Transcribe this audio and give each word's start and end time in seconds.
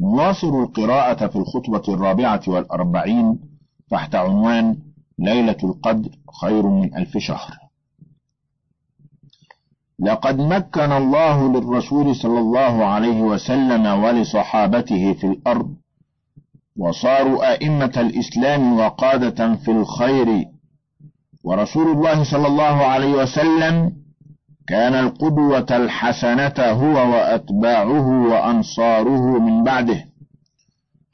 نواصل 0.00 0.62
القراءة 0.62 1.26
في 1.26 1.36
الخطبة 1.36 1.94
الرابعة 1.94 2.42
والأربعين 2.46 3.38
تحت 3.90 4.14
عنوان 4.14 4.76
ليلة 5.18 5.56
القدر 5.64 6.10
خير 6.40 6.66
من 6.66 6.94
ألف 6.96 7.18
شهر. 7.18 7.50
لقد 9.98 10.38
مكن 10.38 10.92
الله 10.92 11.52
للرسول 11.52 12.16
صلى 12.16 12.38
الله 12.38 12.84
عليه 12.84 13.20
وسلم 13.20 13.86
ولصحابته 13.86 15.12
في 15.12 15.26
الأرض 15.26 15.74
وصاروا 16.76 17.52
أئمة 17.52 17.92
الإسلام 17.96 18.78
وقادة 18.78 19.54
في 19.54 19.70
الخير 19.70 20.44
ورسول 21.44 21.88
الله 21.88 22.24
صلى 22.24 22.46
الله 22.46 22.62
عليه 22.84 23.12
وسلم 23.12 23.99
كان 24.70 24.94
القدوة 24.94 25.66
الحسنة 25.70 26.54
هو 26.58 27.12
وأتباعه 27.12 28.08
وأنصاره 28.30 29.38
من 29.38 29.64
بعده. 29.64 30.04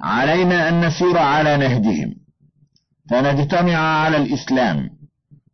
علينا 0.02 0.68
أن 0.68 0.86
نسير 0.86 1.18
على 1.18 1.56
نهجهم 1.56 2.14
فنجتمع 3.10 3.76
على 3.76 4.16
الإسلام 4.16 4.90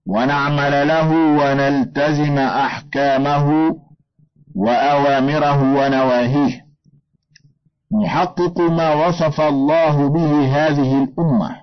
ونعمل 0.06 0.88
له 0.88 1.12
ونلتزم 1.12 2.38
أحكامه 2.38 3.76
وأوامره 4.54 5.62
ونواهيه. 5.62 6.66
نحقق 8.02 8.60
ما 8.60 9.06
وصف 9.06 9.40
الله 9.40 10.08
به 10.08 10.46
هذه 10.46 11.04
الأمة 11.04 11.56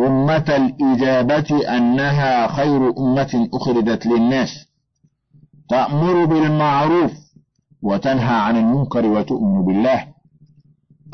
أمة 0.00 0.44
الإجابة 0.56 1.76
أنها 1.76 2.46
خير 2.46 2.98
أمة 2.98 3.48
أخرجت 3.54 4.06
للناس. 4.06 4.71
تأمر 5.68 6.24
بالمعروف 6.24 7.12
وتنهى 7.82 8.34
عن 8.34 8.56
المنكر 8.56 9.06
وتؤمن 9.06 9.64
بالله. 9.64 10.06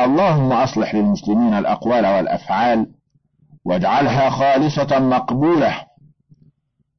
اللهم 0.00 0.52
أصلح 0.52 0.94
للمسلمين 0.94 1.54
الأقوال 1.54 2.06
والأفعال 2.06 2.86
واجعلها 3.64 4.30
خالصة 4.30 4.98
مقبولة. 4.98 5.74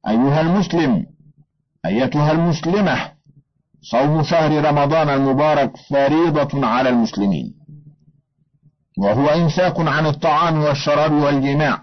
أيها 0.08 0.40
المسلم 0.40 1.06
أيتها 1.86 2.32
المسلمة 2.32 3.12
صوم 3.82 4.22
شهر 4.22 4.64
رمضان 4.64 5.08
المبارك 5.08 5.76
فريضة 5.76 6.66
على 6.66 6.88
المسلمين. 6.88 7.54
وهو 8.98 9.28
إمساك 9.28 9.80
عن 9.80 10.06
الطعام 10.06 10.62
والشراب 10.62 11.12
والجماع. 11.12 11.82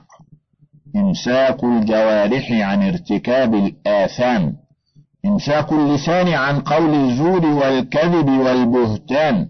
إمساك 0.95 1.63
الجوارح 1.63 2.51
عن 2.51 2.83
ارتكاب 2.83 3.53
الآثام. 3.55 4.66
إمساك 5.27 5.71
اللسان 5.71 6.27
عن 6.33 6.61
قول 6.61 6.95
الزور 6.95 7.45
والكذب 7.45 8.29
والبهتان. 8.29 9.47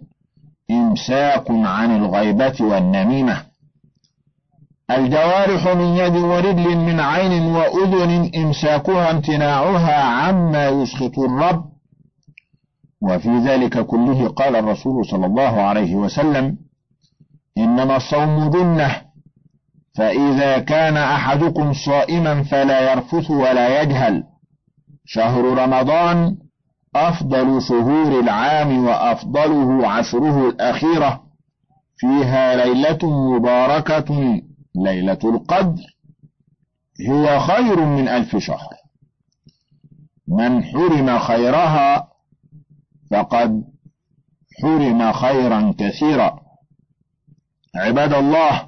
إمساك 0.71 1.51
عن 1.51 1.95
الغيبة 1.95 2.55
والنميمة. 2.61 3.43
الجوارح 4.91 5.67
من 5.67 5.95
يد 5.95 6.15
ورجل 6.15 6.77
من 6.77 6.99
عين 6.99 7.43
وأذن 7.55 8.31
إمساكها 8.35 9.11
امتناعها 9.11 10.03
عما 10.03 10.67
يسخط 10.67 11.19
الرب. 11.19 11.65
وفي 13.01 13.37
ذلك 13.37 13.85
كله 13.85 14.27
قال 14.27 14.55
الرسول 14.55 15.05
صلى 15.05 15.25
الله 15.25 15.61
عليه 15.61 15.95
وسلم 15.95 16.57
إنما 17.57 17.95
الصوم 17.97 18.49
جنة 18.49 19.01
فإذا 19.95 20.59
كان 20.59 20.97
أحدكم 20.97 21.73
صائما 21.73 22.43
فلا 22.43 22.91
يرفث 22.91 23.31
ولا 23.31 23.81
يجهل. 23.81 24.23
شهر 25.09 25.41
رمضان 25.41 26.37
أفضل 26.95 27.61
شهور 27.61 28.19
العام 28.19 28.85
وأفضله 28.85 29.87
عشره 29.87 30.49
الأخيرة. 30.49 31.23
فيها 31.97 32.55
ليلة 32.55 32.99
مباركة 33.03 34.41
ليلة 34.75 35.19
القدر. 35.23 35.83
هي 37.09 37.39
خير 37.39 37.85
من 37.85 38.07
ألف 38.07 38.35
شهر. 38.35 38.73
من 40.27 40.63
حرم 40.63 41.19
خيرها 41.19 42.07
فقد 43.11 43.63
حرم 44.61 45.11
خيرا 45.11 45.73
كثيرا. 45.79 46.39
عباد 47.75 48.13
الله 48.13 48.66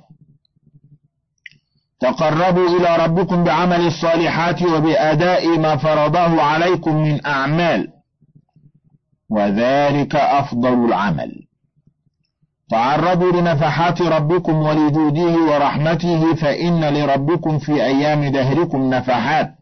تقربوا 1.99 2.67
إلى 2.77 3.05
ربكم 3.05 3.43
بعمل 3.43 3.87
الصالحات 3.87 4.61
وبأداء 4.61 5.57
ما 5.59 5.77
فرضه 5.77 6.41
عليكم 6.41 6.95
من 6.95 7.25
أعمال. 7.25 7.87
وذلك 9.29 10.15
أفضل 10.15 10.85
العمل. 10.85 11.31
تعرضوا 12.69 13.31
لنفحات 13.31 14.01
ربكم 14.01 14.53
ولجوده 14.53 15.51
ورحمته 15.51 16.35
فإن 16.35 16.93
لربكم 16.93 17.59
في 17.59 17.83
أيام 17.83 18.31
دهركم 18.31 18.89
نفحات. 18.89 19.55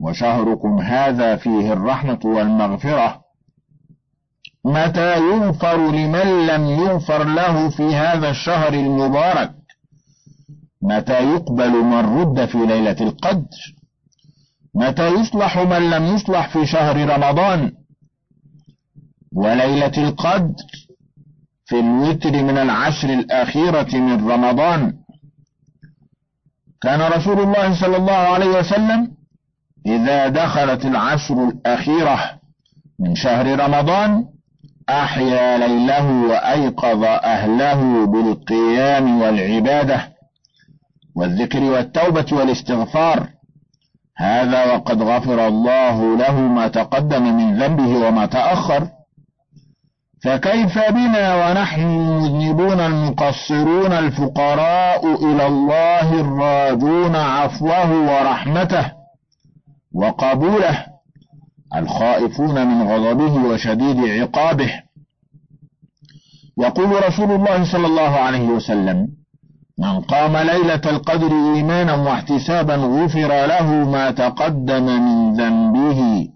وشهركم 0.00 0.78
هذا 0.78 1.36
فيه 1.36 1.72
الرحمة 1.72 2.20
والمغفرة. 2.24 3.20
متى 4.64 5.16
يغفر 5.16 5.76
لمن 5.76 6.46
لم 6.46 6.66
يغفر 6.66 7.24
له 7.24 7.68
في 7.68 7.94
هذا 7.94 8.30
الشهر 8.30 8.72
المبارك؟ 8.72 9.55
متى 10.82 11.32
يقبل 11.32 11.70
من 11.70 12.20
رد 12.20 12.44
في 12.44 12.58
ليلة 12.58 12.96
القدر؟ 13.00 13.74
متى 14.74 15.08
يصلح 15.08 15.58
من 15.58 15.90
لم 15.90 16.04
يصلح 16.14 16.48
في 16.48 16.66
شهر 16.66 16.96
رمضان؟ 16.96 17.72
وليلة 19.32 19.92
القدر 19.98 20.54
في 21.66 21.80
الوتر 21.80 22.30
من 22.30 22.58
العشر 22.58 23.10
الأخيرة 23.10 23.96
من 23.96 24.30
رمضان. 24.30 24.94
كان 26.82 27.00
رسول 27.00 27.40
الله 27.40 27.80
صلى 27.80 27.96
الله 27.96 28.12
عليه 28.12 28.58
وسلم 28.58 29.12
إذا 29.86 30.28
دخلت 30.28 30.84
العشر 30.84 31.48
الأخيرة 31.48 32.40
من 32.98 33.14
شهر 33.14 33.60
رمضان 33.60 34.24
أحيا 34.88 35.58
ليله 35.58 36.10
وأيقظ 36.10 37.04
أهله 37.04 38.06
بالقيام 38.06 39.20
والعبادة. 39.20 40.15
والذكر 41.16 41.62
والتوبة 41.62 42.26
والاستغفار. 42.32 43.28
هذا 44.16 44.74
وقد 44.74 45.02
غفر 45.02 45.46
الله 45.46 46.16
له 46.16 46.40
ما 46.40 46.68
تقدم 46.68 47.36
من 47.36 47.58
ذنبه 47.58 48.08
وما 48.08 48.26
تأخر. 48.26 48.88
فكيف 50.24 50.78
بنا 50.78 51.50
ونحن 51.50 51.80
المذنبون 51.80 52.80
المقصرون 52.80 53.92
الفقراء 53.92 55.24
إلى 55.24 55.46
الله 55.46 56.20
الراجون 56.20 57.16
عفوه 57.16 57.90
ورحمته 57.90 58.92
وقبوله 59.94 60.86
الخائفون 61.76 62.66
من 62.66 62.88
غضبه 62.88 63.34
وشديد 63.48 63.98
عقابه. 63.98 64.72
يقول 66.58 67.04
رسول 67.08 67.30
الله 67.30 67.72
صلى 67.72 67.86
الله 67.86 68.10
عليه 68.16 68.48
وسلم 68.48 69.08
من 69.78 70.00
قام 70.00 70.36
ليلة 70.36 70.80
القدر 70.86 71.32
إيمانا 71.32 71.94
واحتسابا 71.94 72.74
غفر 72.76 73.46
له 73.46 73.66
ما 73.90 74.10
تقدم 74.10 74.84
من 74.86 75.32
ذنبه. 75.32 76.28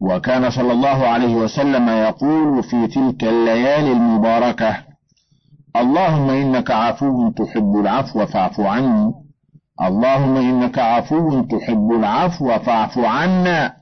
وكان 0.00 0.50
صلى 0.50 0.72
الله 0.72 1.06
عليه 1.06 1.34
وسلم 1.34 1.88
يقول 1.88 2.62
في 2.62 2.86
تلك 2.86 3.24
الليالي 3.24 3.92
المباركة 3.92 4.76
اللهم 5.76 6.30
إنك 6.30 6.70
عفو 6.70 7.30
تحب 7.30 7.76
العفو 7.76 8.26
فاعف 8.26 8.60
عني. 8.60 9.12
اللهم 9.82 10.36
إنك 10.36 10.78
عفو 10.78 11.42
تحب 11.42 11.90
العفو 11.92 12.58
فاعف 12.58 12.98
عنا. 12.98 13.72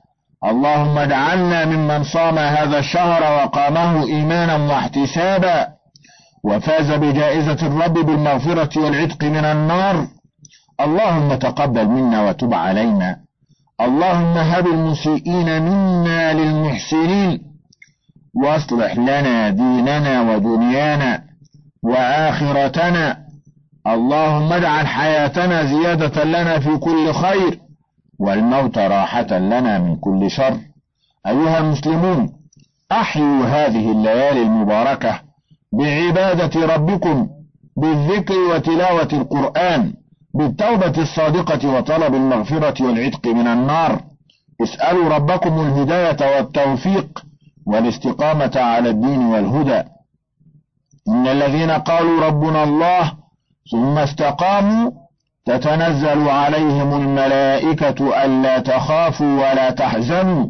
اللهم 0.45 0.99
اجعلنا 0.99 1.65
ممن 1.65 2.03
صام 2.03 2.39
هذا 2.39 2.79
الشهر 2.79 3.23
وقامه 3.23 4.07
إيمانا 4.07 4.57
واحتسابا. 4.57 5.80
وفاز 6.45 6.91
بجائزة 6.91 7.67
الرب 7.67 7.95
بالمغفرة 7.95 8.81
والعتق 8.81 9.25
من 9.25 9.45
النار. 9.45 10.07
اللهم 10.81 11.35
تقبل 11.35 11.89
منا 11.89 12.29
وتب 12.29 12.55
علينا. 12.55 13.17
اللهم 13.81 14.39
هب 14.39 14.67
المسيئين 14.67 15.63
منا 15.63 16.33
للمحسنين. 16.33 17.41
واصلح 18.35 18.97
لنا 18.97 19.51
ديننا 19.51 20.21
ودنيانا 20.23 21.23
وآخرتنا. 21.83 23.17
اللهم 23.87 24.53
اجعل 24.53 24.87
حياتنا 24.87 25.65
زيادة 25.65 26.25
لنا 26.25 26.59
في 26.59 26.77
كل 26.77 27.13
خير 27.13 27.61
والموت 28.19 28.79
راحة 28.79 29.39
لنا 29.39 29.79
من 29.79 29.97
كل 29.97 30.31
شر. 30.31 30.59
أيها 31.27 31.59
المسلمون 31.59 32.33
أحيوا 32.93 33.45
هذه 33.47 33.93
الليالي 33.93 34.43
المباركة 34.43 35.30
بعبادة 35.73 36.75
ربكم 36.75 37.29
بالذكر 37.77 38.39
وتلاوة 38.39 39.09
القرآن 39.13 39.95
بالتوبة 40.35 41.03
الصادقة 41.03 41.69
وطلب 41.69 42.15
المغفرة 42.15 42.85
والعتق 42.87 43.27
من 43.27 43.47
النار. 43.47 44.01
اسألوا 44.63 45.09
ربكم 45.09 45.61
الهداية 45.61 46.37
والتوفيق 46.37 47.25
والاستقامة 47.67 48.53
على 48.57 48.91
الدين 48.91 49.19
والهدى. 49.19 49.83
إن 51.09 51.27
الذين 51.27 51.71
قالوا 51.71 52.27
ربنا 52.27 52.65
الله 52.65 53.13
ثم 53.71 53.99
استقاموا 53.99 54.91
تتنزل 55.47 56.29
عليهم 56.29 56.95
الملائكة 57.03 58.25
ألا 58.25 58.59
تخافوا 58.59 59.35
ولا 59.35 59.71
تحزنوا 59.71 60.47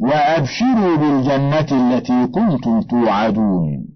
وأبشروا 0.00 0.96
بالجنة 0.96 1.68
التي 1.72 2.26
كنتم 2.26 2.82
توعدون. 2.82 3.95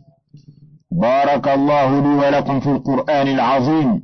بارك 0.91 1.47
الله 1.47 2.01
لي 2.01 2.15
ولكم 2.15 2.59
في 2.59 2.69
القرآن 2.69 3.27
العظيم 3.27 4.01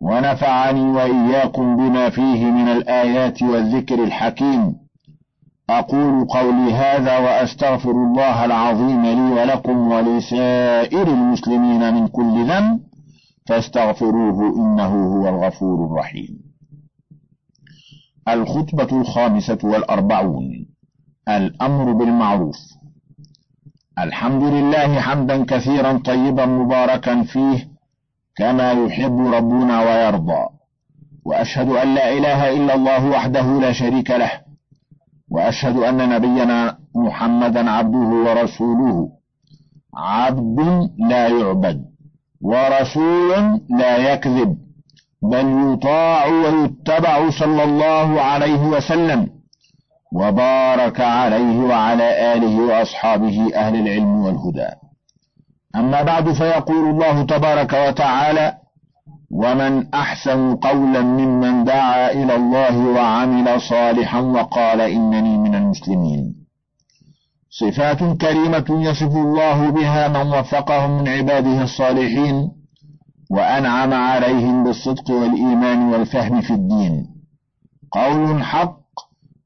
ونفعني 0.00 0.80
وإياكم 0.80 1.76
بما 1.76 2.10
فيه 2.10 2.44
من 2.44 2.68
الآيات 2.68 3.42
والذكر 3.42 4.04
الحكيم. 4.04 4.74
أقول 5.70 6.24
قولي 6.24 6.72
هذا 6.72 7.18
وأستغفر 7.18 7.90
الله 7.90 8.44
العظيم 8.44 9.02
لي 9.02 9.40
ولكم 9.40 9.92
ولسائر 9.92 11.08
المسلمين 11.08 11.94
من 11.94 12.08
كل 12.08 12.46
ذنب 12.48 12.80
فاستغفروه 13.48 14.56
إنه 14.56 15.16
هو 15.16 15.28
الغفور 15.28 15.86
الرحيم. 15.86 16.38
الخطبة 18.28 19.00
الخامسة 19.00 19.58
والأربعون. 19.64 20.66
الأمر 21.28 21.92
بالمعروف. 21.92 22.56
الحمد 23.98 24.42
لله 24.42 25.00
حمدا 25.00 25.44
كثيرا 25.44 25.92
طيبا 26.04 26.46
مباركا 26.46 27.22
فيه 27.22 27.68
كما 28.36 28.72
يحب 28.72 29.18
ربنا 29.18 29.80
ويرضى. 29.82 30.46
وأشهد 31.24 31.68
أن 31.68 31.94
لا 31.94 32.12
إله 32.12 32.56
إلا 32.56 32.74
الله 32.74 33.06
وحده 33.10 33.60
لا 33.60 33.72
شريك 33.72 34.10
له. 34.10 34.30
وأشهد 35.30 35.76
أن 35.76 36.08
نبينا 36.08 36.78
محمدا 36.94 37.70
عبده 37.70 37.98
ورسوله. 37.98 39.08
عبد 39.96 40.90
لا 40.98 41.28
يعبد 41.28 41.84
ورسول 42.40 43.60
لا 43.70 44.12
يكذب. 44.12 44.58
بل 45.22 45.72
يطاع 45.72 46.26
ويتبع 46.26 47.30
صلى 47.30 47.64
الله 47.64 48.20
عليه 48.20 48.62
وسلم. 48.66 49.33
وبارك 50.14 51.00
عليه 51.00 51.58
وعلى 51.58 52.34
آله 52.34 52.60
وأصحابه 52.60 53.50
أهل 53.54 53.74
العلم 53.74 54.24
والهدى. 54.24 54.68
أما 55.76 56.02
بعد 56.02 56.32
فيقول 56.32 56.90
الله 56.90 57.22
تبارك 57.22 57.72
وتعالى 57.88 58.54
ومن 59.30 59.94
أحسن 59.94 60.56
قولا 60.56 61.02
ممن 61.02 61.64
دعا 61.64 62.12
إلى 62.12 62.34
الله 62.36 62.78
وعمل 62.78 63.60
صالحا 63.60 64.20
وقال 64.20 64.80
إنني 64.80 65.38
من 65.38 65.54
المسلمين 65.54 66.34
صفات 67.50 67.98
كريمة 68.20 68.64
يصف 68.70 69.16
الله 69.16 69.70
بها 69.70 70.08
من 70.08 70.38
وفقهم 70.38 70.90
من 70.98 71.08
عباده 71.08 71.62
الصالحين 71.62 72.50
وأنعم 73.30 73.92
عليهم 73.94 74.64
بالصدق 74.64 75.10
والإيمان 75.10 75.92
والفهم 75.92 76.40
في 76.40 76.52
الدين. 76.52 77.06
قول 77.92 78.42
حق 78.42 78.83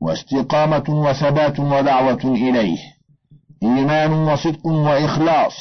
واستقامة 0.01 0.85
وثبات 0.89 1.61
ودعوة 1.61 2.21
إليه 2.25 2.79
إيمان 3.63 4.13
وصدق 4.13 4.67
وإخلاص 4.67 5.55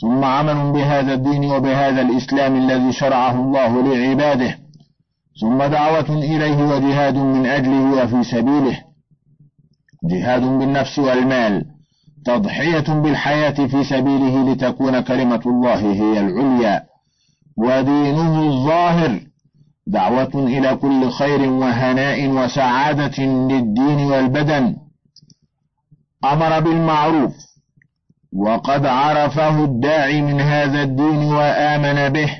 ثم 0.00 0.24
عمل 0.24 0.72
بهذا 0.72 1.14
الدين 1.14 1.44
وبهذا 1.44 2.00
الإسلام 2.00 2.56
الذي 2.56 2.92
شرعه 2.92 3.40
الله 3.40 3.82
لعباده 3.82 4.58
ثم 5.40 5.64
دعوة 5.64 6.10
إليه 6.10 6.56
وجهاد 6.56 7.16
من 7.16 7.46
أجله 7.46 8.04
وفي 8.04 8.24
سبيله. 8.24 8.80
جهاد 10.04 10.42
بالنفس 10.42 10.98
والمال 10.98 11.64
تضحية 12.24 12.94
بالحياة 13.02 13.66
في 13.66 13.84
سبيله 13.84 14.52
لتكون 14.52 15.00
كلمة 15.00 15.42
الله 15.46 15.80
هي 15.92 16.20
العليا 16.20 16.82
ودينه 17.56 18.42
الظاهر. 18.42 19.20
دعوة 19.90 20.30
إلى 20.34 20.76
كل 20.76 21.10
خير 21.10 21.50
وهناء 21.50 22.28
وسعادة 22.28 23.24
للدين 23.24 23.98
والبدن. 24.10 24.76
أمر 26.24 26.60
بالمعروف 26.60 27.34
وقد 28.32 28.86
عرفه 28.86 29.64
الداعي 29.64 30.22
من 30.22 30.40
هذا 30.40 30.82
الدين 30.82 31.32
وآمن 31.32 32.08
به 32.08 32.30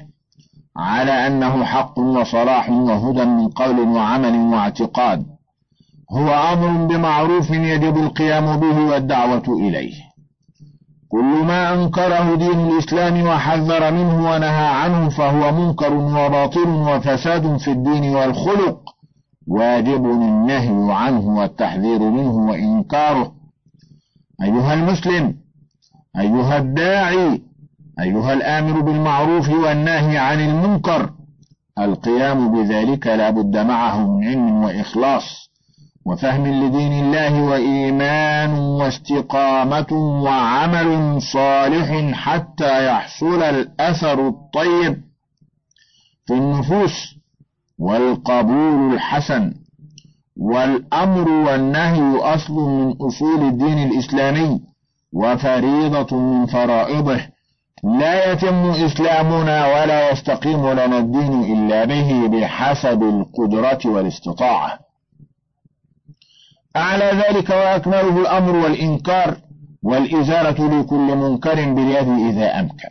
على 0.77 1.27
أنه 1.27 1.65
حق 1.65 1.99
وصلاح 1.99 2.71
وهدى 2.71 3.25
من 3.25 3.49
قول 3.49 3.81
وعمل 3.81 4.37
واعتقاد. 4.55 5.27
هو 6.11 6.29
أمر 6.29 6.87
بمعروف 6.87 7.51
يجب 7.51 7.97
القيام 7.97 8.57
به 8.57 8.79
والدعوة 8.91 9.49
إليه. 9.49 10.10
كل 11.13 11.45
ما 11.45 11.75
أنكره 11.75 12.35
دين 12.35 12.61
الإسلام 12.61 13.27
وحذر 13.27 13.93
منه 13.93 14.31
ونهى 14.31 14.67
عنه 14.67 15.09
فهو 15.09 15.53
منكر 15.53 15.95
وباطل 15.95 16.69
وفساد 16.69 17.57
في 17.57 17.71
الدين 17.71 18.17
والخلق 18.17 18.81
واجب 19.47 20.05
النهي 20.05 20.95
عنه 20.95 21.39
والتحذير 21.39 21.99
منه 21.99 22.35
وإنكاره. 22.51 23.33
أيها 24.43 24.75
المسلم 24.75 25.35
أيها 26.19 26.59
الداعي 26.59 27.43
أيها 28.01 28.33
الآمر 28.33 28.81
بالمعروف 28.81 29.49
والناهي 29.49 30.19
عن 30.19 30.41
المنكر 30.41 31.11
القيام 31.79 32.53
بذلك 32.53 33.07
لا 33.07 33.31
بد 33.31 33.57
معه 33.57 34.07
من 34.07 34.25
علم 34.25 34.65
وإخلاص. 34.65 35.50
وفهم 36.07 36.47
لدين 36.47 36.93
الله 37.05 37.43
وإيمان 37.43 38.51
واستقامة 38.51 39.93
وعمل 40.25 41.23
صالح 41.23 42.15
حتى 42.15 42.87
يحصل 42.87 43.43
الأثر 43.43 44.29
الطيب 44.29 45.03
في 46.27 46.35
النفوس 46.35 47.17
والقبول 47.79 48.95
الحسن 48.95 49.55
والأمر 50.37 51.31
والنهي 51.31 52.19
أصل 52.35 52.55
من 52.55 52.97
أصول 53.01 53.41
الدين 53.49 53.91
الإسلامي 53.91 54.61
وفريضة 55.13 56.17
من 56.17 56.47
فرائضه. 56.47 57.21
لا 57.85 58.33
يتم 58.33 58.71
إسلامنا 58.71 59.67
ولا 59.67 60.11
يستقيم 60.11 60.69
لنا 60.73 60.99
الدين 60.99 61.43
إلا 61.43 61.85
به 61.85 62.27
بحسب 62.27 63.03
القدرة 63.03 63.79
والاستطاعة. 63.85 64.90
أعلى 66.77 67.05
ذلك 67.05 67.51
وأكمله 67.51 68.21
الأمر 68.21 68.57
والإنكار 68.57 69.37
والإزالة 69.83 70.81
لكل 70.81 71.17
منكر 71.17 71.55
باليد 71.55 72.09
إذا 72.09 72.61
أمكن. 72.61 72.89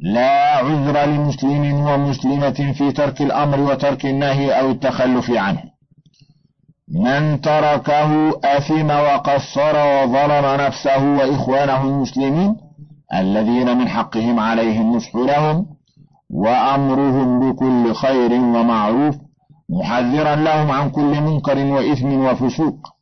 لا 0.00 0.56
عذر 0.56 1.04
لمسلم 1.04 1.74
ومسلمة 1.74 2.72
في 2.72 2.92
ترك 2.92 3.22
الأمر 3.22 3.60
وترك 3.60 4.06
النهي 4.06 4.60
أو 4.60 4.70
التخلف 4.70 5.30
عنه. 5.30 5.62
من 6.88 7.40
تركه 7.40 8.40
أثم 8.44 8.90
وقصر 8.90 9.76
وظلم 9.76 10.60
نفسه 10.60 11.04
وإخوانه 11.04 11.82
المسلمين 11.82 12.56
الذين 13.14 13.78
من 13.78 13.88
حقهم 13.88 14.40
عليه 14.40 14.80
النصح 14.80 15.16
لهم 15.16 15.66
وأمرهم 16.30 17.52
بكل 17.52 17.94
خير 17.94 18.32
ومعروف 18.32 19.16
محذرا 19.70 20.36
لهم 20.36 20.70
عن 20.70 20.90
كل 20.90 21.20
منكر 21.20 21.58
وإثم 21.58 22.12
وفسوق. 22.12 22.98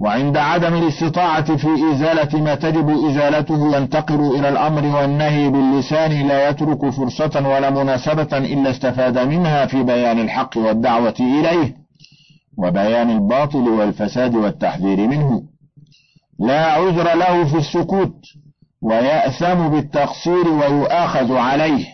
وعند 0.00 0.36
عدم 0.36 0.74
الاستطاعة 0.74 1.56
في 1.56 1.68
إزالة 1.92 2.42
ما 2.42 2.54
تجب 2.54 2.90
إزالته 2.90 3.76
ينتقل 3.76 4.20
إلى 4.38 4.48
الأمر 4.48 4.96
والنهي 4.96 5.50
باللسان 5.50 6.28
لا 6.28 6.48
يترك 6.48 6.90
فرصة 6.90 7.48
ولا 7.48 7.70
مناسبة 7.70 8.38
إلا 8.38 8.70
استفاد 8.70 9.18
منها 9.18 9.66
في 9.66 9.82
بيان 9.82 10.18
الحق 10.20 10.56
والدعوة 10.56 11.14
إليه 11.20 11.74
وبيان 12.58 13.10
الباطل 13.10 13.68
والفساد 13.68 14.34
والتحذير 14.34 15.08
منه. 15.08 15.42
لا 16.38 16.72
عذر 16.72 17.14
له 17.14 17.44
في 17.44 17.56
السكوت 17.56 18.16
ويأثم 18.82 19.68
بالتقصير 19.68 20.48
ويؤاخذ 20.48 21.36
عليه. 21.36 21.86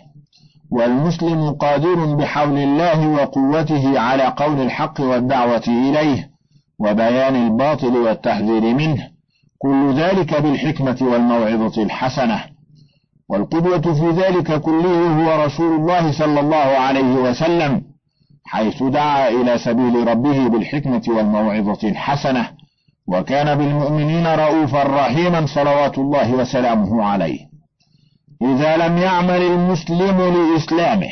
والمسلم 0.71 1.51
قادر 1.51 2.15
بحول 2.15 2.59
الله 2.59 3.09
وقوته 3.09 4.01
على 4.01 4.23
قول 4.23 4.61
الحق 4.61 5.01
والدعوة 5.01 5.63
إليه 5.69 6.31
وبيان 6.79 7.37
الباطل 7.37 7.97
والتحذير 7.97 8.75
منه 8.75 9.09
كل 9.59 9.95
ذلك 9.95 10.43
بالحكمة 10.43 10.99
والموعظة 11.01 11.83
الحسنة. 11.83 12.45
والقدوة 13.29 13.81
في 13.81 14.11
ذلك 14.11 14.61
كله 14.61 15.07
هو 15.07 15.45
رسول 15.45 15.81
الله 15.81 16.13
صلى 16.13 16.41
الله 16.41 16.57
عليه 16.57 17.15
وسلم 17.15 17.83
حيث 18.45 18.83
دعا 18.83 19.29
إلى 19.29 19.59
سبيل 19.59 20.09
ربه 20.09 20.49
بالحكمة 20.49 21.03
والموعظة 21.09 21.89
الحسنة 21.89 22.49
وكان 23.09 23.59
بالمؤمنين 23.59 24.27
رؤوفا 24.27 24.83
رحيما 24.83 25.47
صلوات 25.47 25.99
الله 25.99 26.35
وسلامه 26.35 27.05
عليه. 27.05 27.50
إذا 28.43 28.77
لم 28.77 28.99
يعمل 28.99 29.43
المسلم 29.43 30.21
لإسلامه 30.21 31.11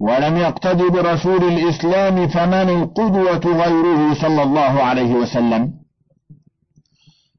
ولم 0.00 0.36
يقتد 0.36 0.82
برسول 0.82 1.44
الإسلام 1.44 2.28
فمن 2.28 2.68
القدوة 2.68 3.64
غيره 3.64 4.14
صلى 4.14 4.42
الله 4.42 4.82
عليه 4.82 5.14
وسلم؟ 5.14 5.72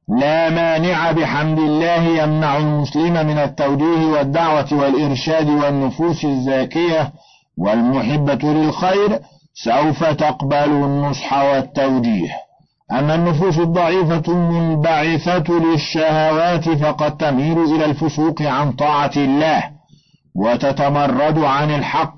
لا 0.09 0.49
مانع 0.49 1.11
بحمد 1.11 1.59
الله 1.59 2.03
يمنع 2.23 2.57
المسلم 2.57 3.13
من 3.13 3.37
التوجيه 3.37 4.05
والدعوة 4.05 4.67
والإرشاد 4.71 5.49
والنفوس 5.49 6.25
الزاكية 6.25 7.13
والمحبة 7.57 8.51
للخير 8.51 9.19
سوف 9.53 10.03
تقبل 10.03 10.55
النصح 10.71 11.33
والتوجيه. 11.33 12.44
أما 12.91 13.15
النفوس 13.15 13.59
الضعيفة 13.59 14.23
المنبعثة 14.27 15.53
للشهوات 15.53 16.69
فقد 16.69 17.17
تميل 17.17 17.59
إلى 17.59 17.85
الفسوق 17.85 18.41
عن 18.41 18.71
طاعة 18.71 19.11
الله 19.17 19.63
وتتمرد 20.35 21.39
عن 21.39 21.71
الحق 21.71 22.15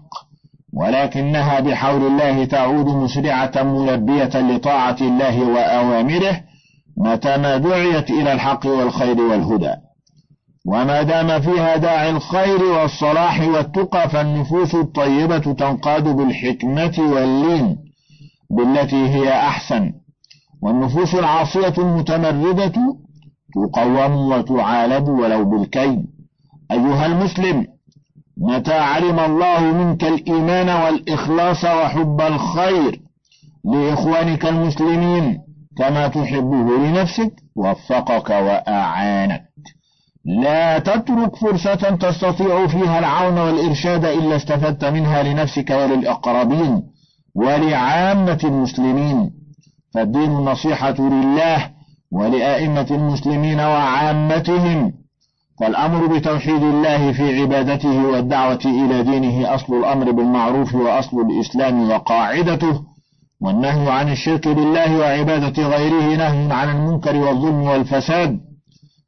ولكنها 0.73 1.59
بحول 1.59 2.07
الله 2.07 2.45
تعود 2.45 2.85
مسرعة 2.87 3.51
ملبية 3.55 4.29
لطاعة 4.35 4.97
الله 5.01 5.41
وأوامره 5.41 6.41
متى 6.97 7.37
ما 7.37 7.57
دعيت 7.57 8.09
إلى 8.09 8.33
الحق 8.33 8.65
والخير 8.65 9.21
والهدى. 9.21 9.73
وما 10.67 11.01
دام 11.01 11.41
فيها 11.41 11.77
داعي 11.77 12.09
الخير 12.09 12.63
والصلاح 12.63 13.41
والتقى 13.41 14.09
فالنفوس 14.09 14.75
الطيبة 14.75 15.37
تنقاد 15.37 16.03
بالحكمة 16.03 16.93
واللين 16.99 17.77
بالتي 18.49 19.09
هي 19.09 19.33
أحسن. 19.33 19.93
والنفوس 20.61 21.15
العاصية 21.15 21.73
المتمردة 21.77 22.73
تقوم 23.53 24.31
وتعالب 24.31 25.07
ولو 25.07 25.45
بالكيد. 25.45 26.05
أيها 26.71 27.05
المسلم 27.05 27.67
متى 28.37 28.73
علم 28.73 29.19
الله 29.19 29.59
منك 29.59 30.03
الإيمان 30.03 30.69
والإخلاص 30.69 31.65
وحب 31.65 32.21
الخير؟ 32.21 33.01
لإخوانك 33.65 34.45
المسلمين 34.45 35.39
كما 35.77 36.07
تحبه 36.07 36.77
لنفسك 36.77 37.33
وفقك 37.55 38.29
وأعانك. 38.29 39.43
لا 40.25 40.79
تترك 40.79 41.35
فرصة 41.35 41.95
تستطيع 41.95 42.67
فيها 42.67 42.99
العون 42.99 43.37
والإرشاد 43.37 44.05
إلا 44.05 44.35
استفدت 44.35 44.85
منها 44.85 45.23
لنفسك 45.23 45.69
وللأقربين 45.69 46.83
ولعامة 47.35 48.39
المسلمين. 48.43 49.36
فالدين 49.97 50.31
النصيحة 50.31 50.95
لله 50.99 51.69
ولأئمة 52.11 52.87
المسلمين 52.91 53.59
وعامتهم 53.59 54.93
فالأمر 55.59 56.07
بتوحيد 56.07 56.63
الله 56.63 57.11
في 57.11 57.41
عبادته 57.41 58.05
والدعوة 58.05 58.59
إلى 58.65 59.03
دينه 59.03 59.55
أصل 59.55 59.73
الأمر 59.73 60.11
بالمعروف 60.11 60.75
وأصل 60.75 61.21
الإسلام 61.21 61.89
وقاعدته 61.91 62.81
والنهي 63.41 63.91
عن 63.91 64.11
الشرك 64.11 64.47
بالله 64.47 64.99
وعبادة 64.99 65.67
غيره 65.67 66.15
نهي 66.15 66.53
عن 66.53 66.69
المنكر 66.69 67.15
والظلم 67.15 67.61
والفساد 67.61 68.39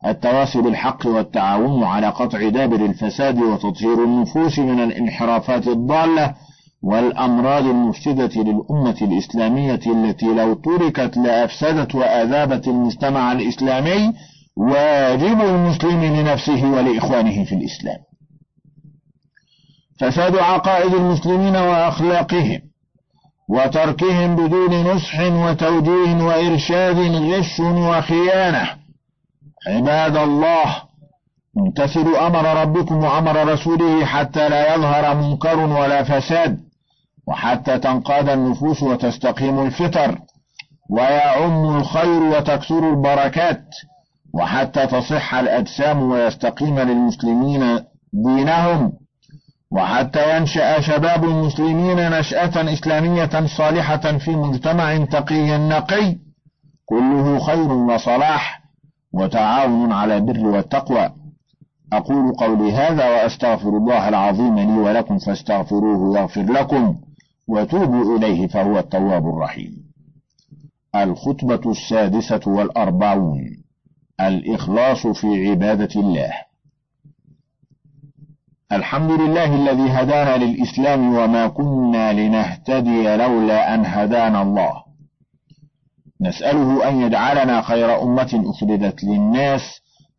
التواصي 0.05 0.61
بالحق 0.61 1.07
والتعاون 1.07 1.83
على 1.83 2.07
قطع 2.09 2.49
دابر 2.49 2.85
الفساد 2.85 3.39
وتطهير 3.39 4.03
النفوس 4.03 4.59
من 4.59 4.79
الانحرافات 4.79 5.67
الضالة 5.67 6.33
والأمراض 6.81 7.65
المفسدة 7.65 8.43
للأمة 8.43 8.97
الإسلامية 9.01 9.79
التي 9.87 10.25
لو 10.25 10.53
تركت 10.53 11.17
لأفسدت 11.17 11.95
وأذابت 11.95 12.67
المجتمع 12.67 13.31
الإسلامي 13.31 14.13
واجب 14.57 15.41
المسلم 15.41 16.03
لنفسه 16.03 16.71
ولإخوانه 16.71 17.43
في 17.43 17.55
الإسلام. 17.55 17.97
فساد 19.99 20.35
عقائد 20.35 20.93
المسلمين 20.93 21.55
وأخلاقهم 21.55 22.61
وتركهم 23.49 24.35
بدون 24.35 24.83
نصح 24.83 25.19
وتوجيه 25.19 26.23
وإرشاد 26.23 26.97
غش 26.99 27.59
وخيانة. 27.59 28.69
عباد 29.67 30.17
الله 30.17 30.81
امتثلوا 31.57 32.27
أمر 32.27 32.61
ربكم 32.61 32.95
وأمر 32.95 33.53
رسوله 33.53 34.05
حتى 34.05 34.49
لا 34.49 34.75
يظهر 34.75 35.15
منكر 35.15 35.59
ولا 35.59 36.03
فساد. 36.03 36.68
وحتى 37.29 37.79
تنقاد 37.79 38.29
النفوس 38.29 38.83
وتستقيم 38.83 39.59
الفطر 39.59 40.19
ويعم 40.89 41.77
الخير 41.77 42.23
وتكثر 42.23 42.89
البركات 42.89 43.65
وحتى 44.33 44.87
تصح 44.87 45.35
الأجسام 45.35 46.03
ويستقيم 46.03 46.79
للمسلمين 46.79 47.79
دينهم 48.13 48.93
وحتى 49.71 50.37
ينشأ 50.37 50.81
شباب 50.81 51.23
المسلمين 51.23 52.11
نشأة 52.11 52.73
إسلامية 52.73 53.45
صالحة 53.57 54.17
في 54.17 54.35
مجتمع 54.35 55.05
تقي 55.05 55.57
نقي. 55.57 56.15
كله 56.85 57.39
خير 57.39 57.71
وصلاح 57.71 58.61
وتعاون 59.13 59.91
على 59.91 60.17
البر 60.17 60.47
والتقوى. 60.47 61.09
أقول 61.93 62.33
قولي 62.33 62.73
هذا 62.73 63.09
وأستغفر 63.09 63.69
الله 63.69 64.09
العظيم 64.09 64.59
لي 64.59 64.79
ولكم 64.79 65.17
فاستغفروه 65.17 66.19
يغفر 66.19 66.41
لكم. 66.41 66.95
وتوبوا 67.49 68.17
إليه 68.17 68.47
فهو 68.47 68.79
التواب 68.79 69.27
الرحيم. 69.29 69.91
الخطبة 70.95 71.71
السادسة 71.71 72.41
والأربعون. 72.47 73.63
الإخلاص 74.21 75.07
في 75.07 75.49
عبادة 75.49 76.01
الله. 76.01 76.31
الحمد 78.71 79.11
لله 79.11 79.55
الذي 79.55 79.91
هدانا 79.91 80.37
للإسلام 80.43 81.13
وما 81.13 81.47
كنا 81.47 82.13
لنهتدي 82.13 83.15
لولا 83.15 83.75
أن 83.75 83.85
هدانا 83.85 84.41
الله. 84.41 84.83
نسأله 86.21 86.89
أن 86.89 87.01
يجعلنا 87.01 87.61
خير 87.61 88.01
أمة 88.03 88.43
أخرجت 88.45 89.03
للناس 89.03 89.61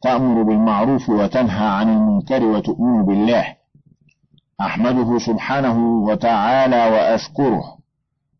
تأمر 0.03 0.43
بالمعروف 0.43 1.09
وتنهى 1.09 1.67
عن 1.67 1.89
المنكر 1.89 2.45
وتؤمن 2.45 3.05
بالله. 3.05 3.60
أحمده 4.61 5.19
سبحانه 5.19 6.05
وتعالى 6.05 6.77
وأشكره 6.77 7.65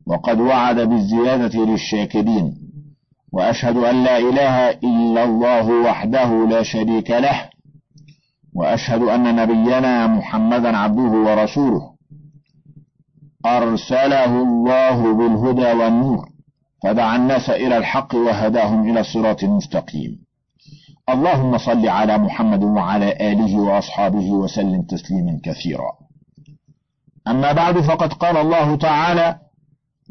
وقد 0.07 0.41
وعد 0.41 0.81
بالزيادة 0.81 1.65
للشاكرين 1.65 2.57
وأشهد 3.33 3.77
أن 3.77 4.05
لا 4.05 4.19
إله 4.19 4.71
إلا 4.71 5.25
الله 5.25 5.67
وحده 5.87 6.47
لا 6.47 6.63
شريك 6.63 7.11
له 7.11 7.49
وأشهد 8.55 9.03
أن 9.03 9.37
نبينا 9.37 10.07
محمدا 10.07 10.77
عبده 10.77 11.13
ورسوله. 11.27 11.91
أرسله 13.47 14.43
الله 14.43 15.15
بالهدى 15.15 15.73
والنور 15.73 16.29
فدعا 16.83 17.17
الناس 17.17 17.51
إلى 17.51 17.77
الحق 17.77 18.15
وهداهم 18.15 18.91
إلى 18.91 19.01
الصراط 19.01 19.45
المستقيم. 19.45 20.19
اللهم 21.09 21.59
صل 21.59 21.89
على 21.89 22.19
محمد 22.19 22.63
وعلى 22.63 23.33
آله 23.33 23.61
وأصحابه 23.61 24.31
وسلم 24.31 24.83
تسليما 24.83 25.41
كثيرا. 25.45 26.00
أما 27.31 27.53
بعد 27.53 27.81
فقد 27.81 28.13
قال 28.13 28.37
الله 28.37 28.77
تعالى 28.77 29.39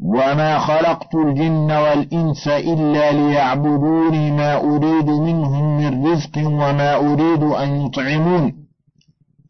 وما 0.02 0.58
خلقت 0.58 1.14
الجن 1.14 1.72
والإنس 1.72 2.48
إلا 2.48 3.12
ليعبدون 3.12 4.36
ما 4.36 4.56
أريد 4.56 5.10
منهم 5.10 5.76
من 5.76 6.06
رزق 6.06 6.38
وما 6.38 6.96
أريد 6.96 7.42
أن 7.42 7.86
يطعمون 7.86 8.54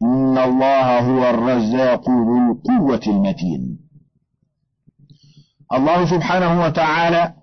إن 0.03 0.37
الله 0.37 0.99
هو 0.99 1.29
الرزاق 1.29 2.09
ذو 2.09 2.51
القوة 2.51 3.01
المتين 3.07 3.79
الله 5.73 6.05
سبحانه 6.05 6.63
وتعالى 6.65 7.33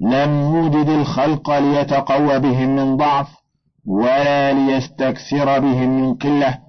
لم 0.00 0.54
يوجد 0.54 0.88
الخلق 0.88 1.58
ليتقوى 1.58 2.38
بهم 2.38 2.76
من 2.76 2.96
ضعف 2.96 3.28
ولا 3.86 4.52
ليستكثر 4.52 5.58
بهم 5.58 6.00
من 6.00 6.14
قلة 6.14 6.63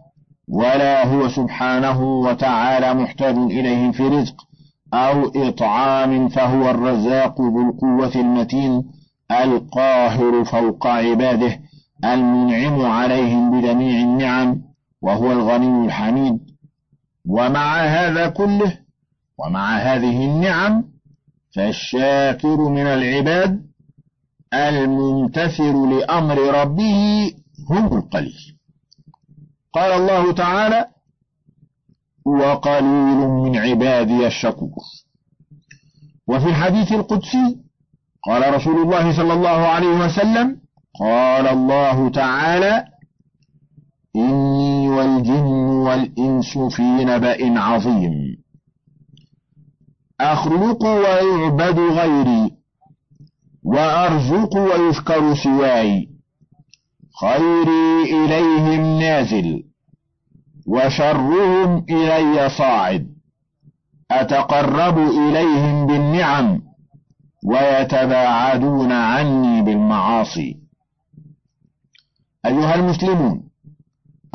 ولا 0.47 1.07
هو 1.07 1.27
سبحانه 1.27 2.03
وتعالى 2.19 2.93
محتاج 2.93 3.35
إليهم 3.35 3.91
في 3.91 4.03
رزق 4.03 4.35
أو 4.93 5.31
إطعام 5.35 6.29
فهو 6.29 6.69
الرزاق 6.69 7.41
ذو 7.41 7.69
القوة 7.69 8.15
المتين 8.15 8.83
القاهر 9.31 10.43
فوق 10.43 10.87
عباده 10.87 11.59
المنعم 12.05 12.81
عليهم 12.81 13.51
بجميع 13.51 14.01
النعم 14.01 14.61
وهو 15.01 15.31
الغني 15.31 15.85
الحميد. 15.85 16.39
ومع 17.27 17.77
هذا 17.81 18.27
كله 18.27 18.77
ومع 19.37 19.77
هذه 19.77 20.25
النعم 20.25 20.83
فالشاكر 21.55 22.57
من 22.69 22.87
العباد 22.87 23.65
الممتثل 24.53 25.89
لأمر 25.89 26.37
ربه 26.37 27.31
هم 27.69 27.97
القليل. 27.97 28.54
قال 29.75 29.91
الله 29.91 30.31
تعالى 30.33 30.85
وقليل 32.25 33.17
من 33.27 33.57
عبادي 33.57 34.27
الشكور 34.27 34.69
وفي 36.27 36.45
الحديث 36.45 36.91
القدسي 36.91 37.57
قال 38.23 38.53
رسول 38.53 38.77
الله 38.81 39.17
صلى 39.17 39.33
الله 39.33 39.49
عليه 39.49 40.05
وسلم 40.05 40.61
قال 40.99 41.47
الله 41.47 42.09
تعالى 42.09 42.85
إني 44.15 44.89
والجن 44.89 45.45
والإنس 45.87 46.57
في 46.57 46.81
نبأ 46.81 47.59
عظيم 47.59 48.13
أخلق 50.21 50.83
ويعبد 50.85 51.79
غيري 51.79 52.51
وأرزق 53.63 54.55
ويذكر 54.57 55.35
سواي. 55.35 56.14
خيري 57.21 58.03
إليهم 58.03 58.99
نازل 58.99 59.63
وشرهم 60.67 61.85
إلي 61.89 62.49
صاعد. 62.49 63.15
أتقرب 64.11 64.97
إليهم 64.97 65.87
بالنعم 65.87 66.61
ويتباعدون 67.45 68.91
عني 68.91 69.61
بالمعاصي. 69.61 70.57
أيها 72.45 72.75
المسلمون 72.75 73.43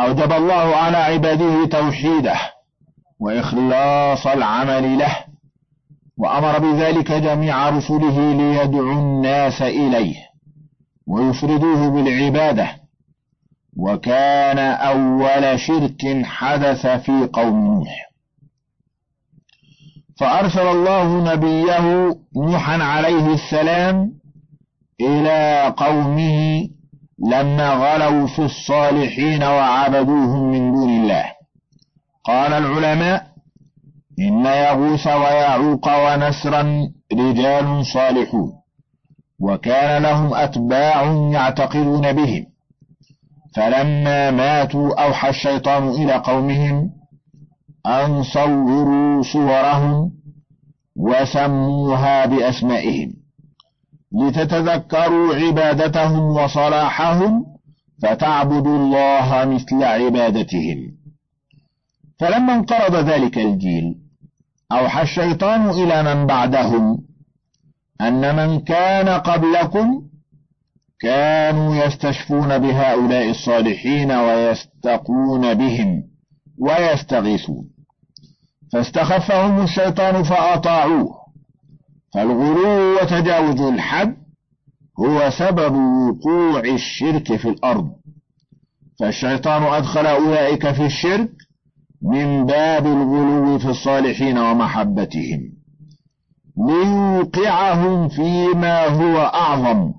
أوجب 0.00 0.32
الله 0.32 0.76
على 0.76 0.96
عباده 0.96 1.66
توحيده 1.66 2.36
وإخلاص 3.20 4.26
العمل 4.26 4.98
له 4.98 5.16
وأمر 6.18 6.58
بذلك 6.58 7.12
جميع 7.12 7.68
رسله 7.68 8.32
ليدعوا 8.32 8.92
الناس 8.92 9.62
إليه. 9.62 10.29
ويفردوه 11.10 11.90
بالعبادة. 11.90 12.68
وكان 13.76 14.58
أول 14.58 15.60
شرك 15.60 16.24
حدث 16.24 16.86
في 16.86 17.28
قوم 17.32 17.74
نوح. 17.74 18.10
فأرسل 20.20 20.66
الله 20.66 21.34
نبيه 21.34 22.16
نوحا 22.36 22.82
عليه 22.82 23.34
السلام 23.34 24.12
إلى 25.00 25.74
قومه 25.76 26.68
لما 27.18 27.70
غلوا 27.70 28.26
في 28.26 28.42
الصالحين 28.42 29.42
وعبدوهم 29.42 30.50
من 30.50 30.72
دون 30.72 30.90
الله. 30.90 31.24
قال 32.24 32.52
العلماء 32.52 33.26
إن 34.18 34.46
يغوث 34.46 35.06
ويعوق 35.06 35.88
ونسرا 35.88 36.92
رجال 37.12 37.86
صالحون. 37.86 38.59
وكان 39.40 40.02
لهم 40.02 40.34
أتباع 40.34 41.04
يعتقدون 41.32 42.12
بهم. 42.12 42.46
فلما 43.56 44.30
ماتوا 44.30 45.04
أوحى 45.04 45.28
الشيطان 45.28 45.88
إلى 45.88 46.14
قومهم 46.14 46.90
أن 47.86 48.22
صوروا 48.22 49.22
صورهم 49.22 50.12
وسموها 50.96 52.26
بأسمائهم 52.26 53.12
لتتذكروا 54.12 55.34
عبادتهم 55.34 56.20
وصلاحهم 56.20 57.44
فتعبدوا 58.02 58.76
الله 58.76 59.44
مثل 59.44 59.82
عبادتهم. 59.82 61.00
فلما 62.20 62.54
انقرض 62.54 62.94
ذلك 62.94 63.38
الجيل 63.38 63.94
أوحى 64.72 65.02
الشيطان 65.02 65.70
إلى 65.70 66.14
من 66.14 66.26
بعدهم 66.26 67.09
أن 68.00 68.36
من 68.36 68.60
كان 68.60 69.08
قبلكم 69.08 70.02
كانوا 71.00 71.76
يستشفون 71.76 72.58
بهؤلاء 72.58 73.30
الصالحين 73.30 74.12
ويستقون 74.12 75.54
بهم 75.54 76.02
ويستغيثون. 76.58 77.70
فاستخفهم 78.72 79.62
الشيطان 79.62 80.22
فأطاعوه. 80.22 81.20
فالغلو 82.14 83.02
وتجاوز 83.02 83.60
الحد 83.60 84.16
هو 85.00 85.30
سبب 85.30 85.74
وقوع 85.74 86.60
الشرك 86.60 87.36
في 87.36 87.48
الأرض. 87.48 87.90
فالشيطان 89.00 89.62
أدخل 89.62 90.06
أولئك 90.06 90.70
في 90.72 90.86
الشرك 90.86 91.30
من 92.02 92.46
باب 92.46 92.86
الغلو 92.86 93.58
في 93.58 93.68
الصالحين 93.68 94.38
ومحبتهم. 94.38 95.59
ليوقعهم 96.68 98.08
فيما 98.08 98.86
هو 98.86 99.18
أعظم 99.18 99.92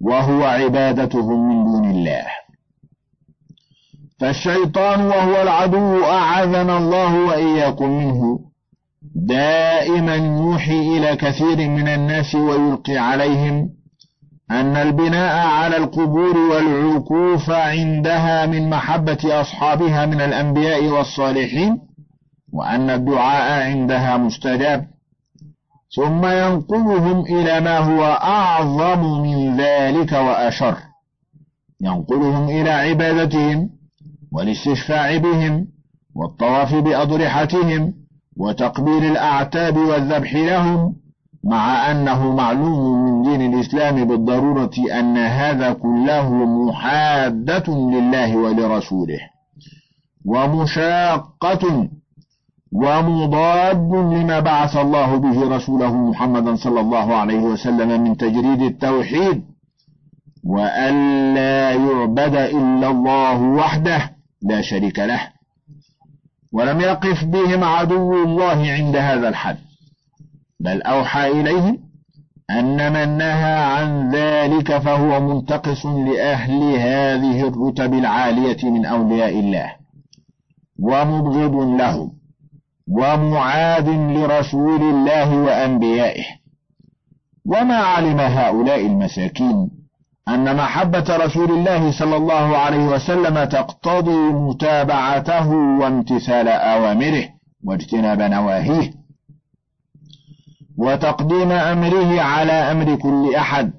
وهو 0.00 0.44
عبادتهم 0.44 1.48
من 1.48 1.64
دون 1.64 1.90
الله. 1.90 2.24
فالشيطان 4.20 5.00
وهو 5.06 5.42
العدو 5.42 6.04
أعاذنا 6.04 6.78
الله 6.78 7.24
وإياكم 7.24 7.90
منه. 7.90 8.38
دائما 9.14 10.14
يوحي 10.14 10.98
إلى 10.98 11.16
كثير 11.16 11.56
من 11.68 11.88
الناس 11.88 12.34
ويلقي 12.34 12.96
عليهم 12.96 13.70
أن 14.50 14.76
البناء 14.76 15.46
على 15.46 15.76
القبور 15.76 16.38
والعكوف 16.38 17.50
عندها 17.50 18.46
من 18.46 18.70
محبة 18.70 19.40
أصحابها 19.40 20.06
من 20.06 20.20
الأنبياء 20.20 20.84
والصالحين 20.86 21.78
وأن 22.52 22.90
الدعاء 22.90 23.62
عندها 23.70 24.16
مستجاب. 24.16 24.97
ثم 25.96 26.26
ينقلهم 26.26 27.20
إلى 27.20 27.60
ما 27.60 27.78
هو 27.78 28.04
أعظم 28.04 29.22
من 29.22 29.56
ذلك 29.56 30.12
وأشر. 30.12 30.76
ينقلهم 31.80 32.48
إلى 32.48 32.70
عبادتهم 32.70 33.70
والاستشفاع 34.32 35.16
بهم 35.16 35.66
والطواف 36.14 36.74
بأضرحتهم 36.74 37.94
وتقبيل 38.36 39.04
الأعتاب 39.04 39.76
والذبح 39.76 40.34
لهم 40.34 40.96
مع 41.44 41.90
أنه 41.90 42.34
معلوم 42.34 43.04
من 43.04 43.22
دين 43.22 43.54
الإسلام 43.54 44.04
بالضرورة 44.04 44.70
أن 44.98 45.16
هذا 45.16 45.72
كله 45.72 46.30
محادة 46.68 47.64
لله 47.68 48.36
ولرسوله 48.36 49.20
ومشاقة 50.26 51.88
ومضاد 52.72 53.92
لما 53.92 54.40
بعث 54.40 54.76
الله 54.76 55.16
به 55.16 55.56
رسوله 55.56 55.96
محمدا 55.96 56.54
صلى 56.54 56.80
الله 56.80 57.14
عليه 57.14 57.38
وسلم 57.38 58.02
من 58.02 58.16
تجريد 58.16 58.62
التوحيد 58.62 59.44
وألا 60.44 61.70
يعبد 61.70 62.34
إلا 62.34 62.90
الله 62.90 63.42
وحده 63.42 64.10
لا 64.42 64.60
شريك 64.60 64.98
له 64.98 65.20
ولم 66.52 66.80
يقف 66.80 67.24
بهم 67.24 67.64
عدو 67.64 68.24
الله 68.24 68.72
عند 68.72 68.96
هذا 68.96 69.28
الحد 69.28 69.58
بل 70.60 70.82
أوحى 70.82 71.30
إليهم 71.30 71.78
أن 72.50 72.92
من 72.92 73.18
نهى 73.18 73.54
عن 73.54 74.10
ذلك 74.10 74.78
فهو 74.78 75.20
منتقص 75.20 75.86
لأهل 75.86 76.62
هذه 76.62 77.48
الرتب 77.48 77.94
العالية 77.94 78.70
من 78.70 78.86
أولياء 78.86 79.38
الله 79.40 79.72
ومبغض 80.78 81.54
لهم. 81.80 82.17
ومعاد 82.90 83.88
لرسول 83.88 84.82
الله 84.82 85.36
وأنبيائه. 85.36 86.24
وما 87.46 87.76
علم 87.76 88.20
هؤلاء 88.20 88.86
المساكين 88.86 89.70
أن 90.28 90.56
محبة 90.56 91.16
رسول 91.16 91.50
الله 91.50 91.90
صلى 91.90 92.16
الله 92.16 92.56
عليه 92.56 92.84
وسلم 92.86 93.44
تقتضي 93.44 94.32
متابعته 94.32 95.48
وامتثال 95.50 96.48
أوامره 96.48 97.28
واجتناب 97.64 98.22
نواهيه 98.22 98.92
وتقديم 100.78 101.52
أمره 101.52 102.20
على 102.20 102.52
أمر 102.52 102.96
كل 102.96 103.34
أحد 103.34 103.72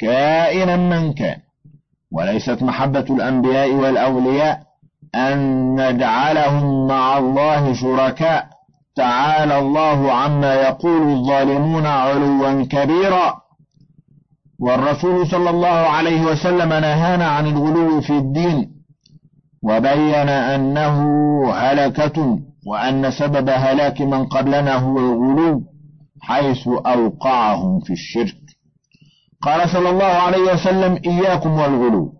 كائنا 0.00 0.76
من 0.76 1.12
كان. 1.12 1.36
وليست 2.12 2.62
محبة 2.62 3.04
الأنبياء 3.10 3.72
والأولياء 3.72 4.67
أن 5.14 5.74
نجعلهم 5.74 6.86
مع 6.86 7.18
الله 7.18 7.72
شركاء. 7.72 8.48
تعالى 8.96 9.58
الله 9.58 10.12
عما 10.12 10.54
يقول 10.54 11.02
الظالمون 11.12 11.86
علوا 11.86 12.64
كبيرا. 12.64 13.34
والرسول 14.60 15.26
صلى 15.26 15.50
الله 15.50 15.68
عليه 15.68 16.22
وسلم 16.22 16.68
نهانا 16.68 17.26
عن 17.26 17.46
الغلو 17.46 18.00
في 18.00 18.18
الدين 18.18 18.70
وبين 19.62 20.28
أنه 20.28 20.98
هلكة 21.52 22.38
وأن 22.66 23.10
سبب 23.10 23.48
هلاك 23.48 24.00
من 24.00 24.26
قبلنا 24.26 24.74
هو 24.76 24.98
الغلو 24.98 25.62
حيث 26.20 26.68
أوقعهم 26.68 27.80
في 27.80 27.92
الشرك. 27.92 28.36
قال 29.42 29.68
صلى 29.68 29.90
الله 29.90 30.04
عليه 30.04 30.52
وسلم 30.52 30.98
إياكم 31.06 31.50
والغلو. 31.50 32.12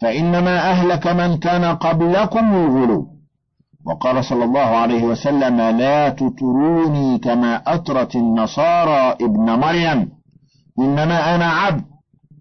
فإنما 0.00 0.70
أهلك 0.70 1.06
من 1.06 1.36
كان 1.36 1.64
قبلكم 1.64 2.54
الغلو. 2.54 3.06
وقال 3.86 4.24
صلى 4.24 4.44
الله 4.44 4.60
عليه 4.60 5.02
وسلم 5.02 5.60
لا 5.60 6.08
تطروني 6.08 7.18
كما 7.18 7.62
أطرت 7.66 8.16
النصارى 8.16 9.16
ابن 9.20 9.50
مريم 9.50 10.08
إنما 10.78 11.34
أنا 11.34 11.46
عبد 11.46 11.84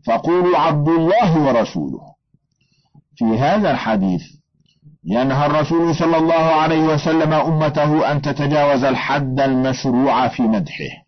فقولوا 0.08 0.58
عبد 0.58 0.88
الله 0.88 1.42
ورسوله. 1.48 2.02
في 3.16 3.26
هذا 3.26 3.72
الحديث 3.72 4.22
ينهى 5.06 5.46
الرسول 5.46 5.96
صلى 5.96 6.18
الله 6.18 6.34
عليه 6.34 6.84
وسلم 6.84 7.34
أمته 7.34 8.12
أن 8.12 8.22
تتجاوز 8.22 8.84
الحد 8.84 9.40
المشروع 9.40 10.28
في 10.28 10.44
مدحه 10.44 11.04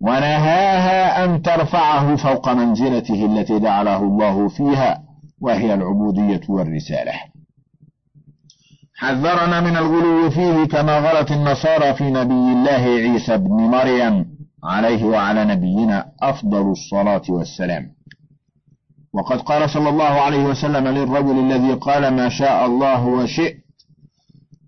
ونهاها 0.00 1.24
أن 1.24 1.42
ترفعه 1.42 2.16
فوق 2.16 2.48
منزلته 2.48 3.26
التي 3.26 3.58
جعله 3.58 3.96
الله 3.96 4.48
فيها. 4.48 5.07
وهي 5.40 5.74
العبودية 5.74 6.40
والرسالة. 6.48 7.12
حذرنا 8.94 9.60
من 9.60 9.76
الغلو 9.76 10.30
فيه 10.30 10.64
كما 10.64 10.98
غلت 10.98 11.30
النصارى 11.30 11.94
في 11.94 12.04
نبي 12.10 12.34
الله 12.34 12.82
عيسى 13.02 13.36
بن 13.36 13.54
مريم 13.54 14.38
عليه 14.64 15.04
وعلى 15.04 15.44
نبينا 15.44 16.12
أفضل 16.22 16.70
الصلاة 16.70 17.22
والسلام. 17.28 17.94
وقد 19.12 19.40
قال 19.40 19.70
صلى 19.70 19.88
الله 19.88 20.04
عليه 20.04 20.44
وسلم 20.44 20.88
للرجل 20.88 21.38
الذي 21.38 21.74
قال 21.74 22.14
ما 22.14 22.28
شاء 22.28 22.66
الله 22.66 23.06
وشئت 23.06 23.56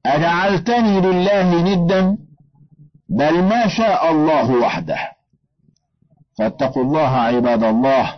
أجعلتني 0.06 1.00
لله 1.00 1.62
ندا 1.62 2.18
بل 3.08 3.42
ما 3.42 3.68
شاء 3.68 4.10
الله 4.10 4.50
وحده. 4.50 4.98
فاتقوا 6.38 6.82
الله 6.82 7.08
عباد 7.08 7.64
الله 7.64 8.14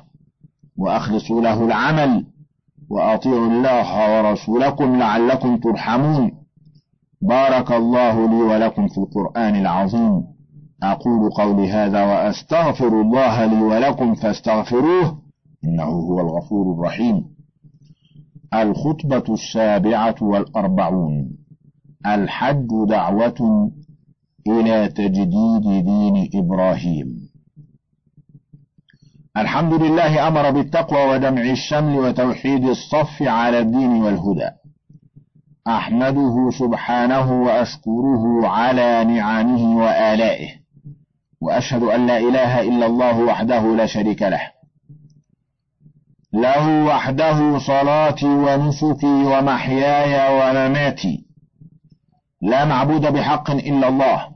وأخلصوا 0.77 1.43
له 1.43 1.65
العمل 1.65 2.27
وأطيعوا 2.93 3.47
الله 3.47 3.89
ورسولكم 4.13 4.97
لعلكم 4.97 5.57
ترحمون. 5.57 6.33
بارك 7.23 7.73
الله 7.73 8.29
لي 8.29 8.43
ولكم 8.43 8.89
في 8.89 8.99
القرآن 8.99 9.57
العظيم. 9.57 10.23
أقول 10.83 11.31
قولي 11.31 11.71
هذا 11.71 12.05
وأستغفر 12.05 13.01
الله 13.01 13.45
لي 13.45 13.63
ولكم 13.63 14.15
فاستغفروه 14.15 15.19
إنه 15.65 15.85
هو 15.85 16.21
الغفور 16.21 16.75
الرحيم. 16.75 17.25
الخطبة 18.55 19.35
السابعة 19.35 20.17
والأربعون. 20.21 21.31
الحج 22.07 22.69
دعوة 22.89 23.71
إلى 24.49 24.89
تجديد 24.89 25.85
دين 25.85 26.31
إبراهيم. 26.35 27.32
الحمد 29.37 29.73
لله 29.75 30.29
أمر 30.29 30.51
بالتقوى 30.51 31.05
ودمع 31.05 31.43
الشمل 31.43 31.99
وتوحيد 31.99 32.65
الصف 32.65 33.23
على 33.23 33.59
الدين 33.59 34.03
والهدى. 34.03 34.51
أحمده 35.67 36.51
سبحانه 36.59 37.43
وأشكره 37.43 38.49
على 38.49 39.05
نعمه 39.05 39.77
وآلائه. 39.77 40.49
وأشهد 41.41 41.83
أن 41.83 42.07
لا 42.07 42.19
إله 42.19 42.61
إلا 42.61 42.87
الله 42.87 43.21
وحده 43.21 43.77
لا 43.77 43.87
شريك 43.87 44.23
له. 44.23 44.51
له 46.33 46.85
وحده 46.85 47.59
صلاتي 47.59 48.27
ونسكي 48.27 49.25
ومحياي 49.25 50.15
ومماتي. 50.41 51.27
لا 52.43 52.65
معبود 52.65 53.13
بحق 53.13 53.51
إلا 53.51 53.89
الله. 53.89 54.32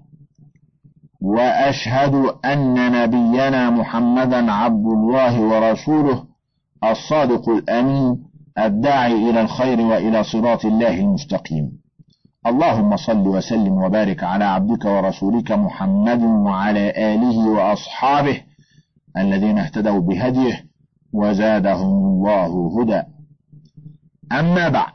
وأشهد 1.20 2.14
أن 2.44 2.92
نبينا 2.92 3.70
محمدا 3.70 4.52
عبد 4.52 4.86
الله 4.86 5.40
ورسوله 5.40 6.24
الصادق 6.84 7.48
الأمين 7.48 8.18
الداعي 8.58 9.30
إلى 9.30 9.40
الخير 9.40 9.80
وإلى 9.80 10.24
صراط 10.24 10.64
الله 10.64 11.00
المستقيم. 11.00 11.72
اللهم 12.46 12.96
صل 12.96 13.28
وسلم 13.28 13.72
وبارك 13.72 14.24
على 14.24 14.44
عبدك 14.44 14.84
ورسولك 14.84 15.52
محمد 15.52 16.22
وعلى 16.22 17.14
آله 17.14 17.48
وأصحابه 17.48 18.40
الذين 19.16 19.58
اهتدوا 19.58 20.00
بهديه 20.00 20.64
وزادهم 21.12 22.04
الله 22.04 22.80
هدى. 22.80 23.02
أما 24.32 24.68
بعد 24.68 24.92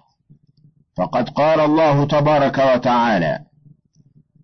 فقد 0.97 1.29
قال 1.29 1.59
الله 1.59 2.05
تبارك 2.05 2.57
وتعالى 2.75 3.39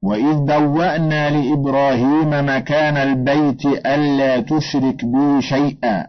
وإذ 0.03 0.35
بوأنا 0.35 1.29
لإبراهيم 1.29 2.29
مكان 2.29 2.97
البيت 2.97 3.65
ألا 3.65 4.39
تشرك 4.39 5.05
بي 5.05 5.41
شيئا 5.41 6.07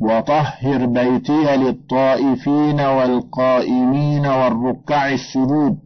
وطهر 0.00 0.86
بيتي 0.86 1.56
للطائفين 1.56 2.80
والقائمين 2.80 4.26
والركع 4.26 5.08
السجود 5.08 5.78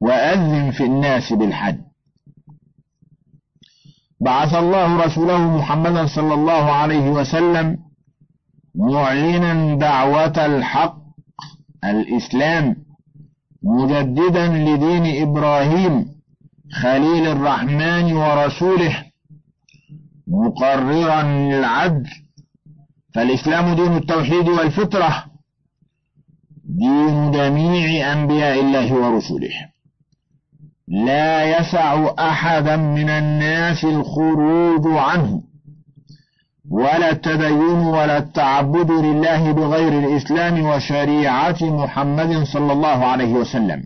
وأذن 0.00 0.70
في 0.70 0.84
الناس 0.84 1.32
بالحج. 1.32 1.78
بعث 4.20 4.54
الله 4.54 5.04
رسوله 5.04 5.38
محمدا 5.58 6.06
صلى 6.06 6.34
الله 6.34 6.72
عليه 6.72 7.10
وسلم 7.10 7.78
معلنا 8.74 9.74
دعوة 9.74 10.46
الحق 10.46 10.96
الإسلام. 11.84 12.83
مجددا 13.64 14.46
لدين 14.48 15.28
إبراهيم 15.28 16.06
خليل 16.72 17.26
الرحمن 17.26 18.12
ورسوله 18.12 19.04
مقررا 20.26 21.22
للعدل. 21.22 22.10
فالإسلام 23.14 23.74
دين 23.74 23.96
التوحيد 23.96 24.48
والفطرة 24.48 25.24
دين 26.64 27.30
جميع 27.30 28.12
أنبياء 28.12 28.60
الله 28.60 28.94
ورسله. 28.94 29.54
لا 30.88 31.58
يسع 31.58 32.14
أحدا 32.18 32.76
من 32.76 33.08
الناس 33.08 33.84
الخروج 33.84 34.86
عنه. 34.86 35.42
ولا 36.70 37.10
التدين 37.10 37.78
ولا 37.86 38.18
التعبد 38.18 38.90
لله 38.90 39.52
بغير 39.52 39.98
الإسلام 39.98 40.66
وشريعة 40.66 41.56
محمد 41.62 42.44
صلى 42.44 42.72
الله 42.72 43.04
عليه 43.04 43.34
وسلم. 43.34 43.84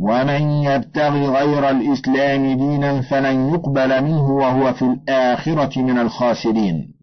ومن 0.00 0.42
يبتغي 0.42 1.26
غير 1.26 1.70
الإسلام 1.70 2.42
دينا 2.46 3.00
فلن 3.00 3.48
يقبل 3.54 4.04
منه 4.04 4.30
وهو 4.30 4.72
في 4.72 4.82
الآخرة 4.82 5.82
من 5.82 5.98
الخاسرين. 5.98 6.94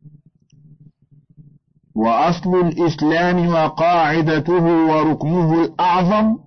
وأصل 1.95 2.55
الإسلام 2.55 3.47
وقاعدته 3.47 4.63
وركنه 4.63 5.63
الأعظم 5.63 6.37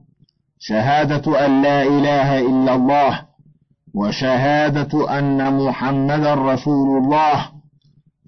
شهادة 0.59 1.47
أن 1.47 1.63
لا 1.63 1.83
إله 1.83 2.39
إلا 2.39 2.75
الله 2.75 3.23
وشهادة 3.95 5.19
أن 5.19 5.67
محمدا 5.67 6.35
رسول 6.35 7.05
الله. 7.05 7.58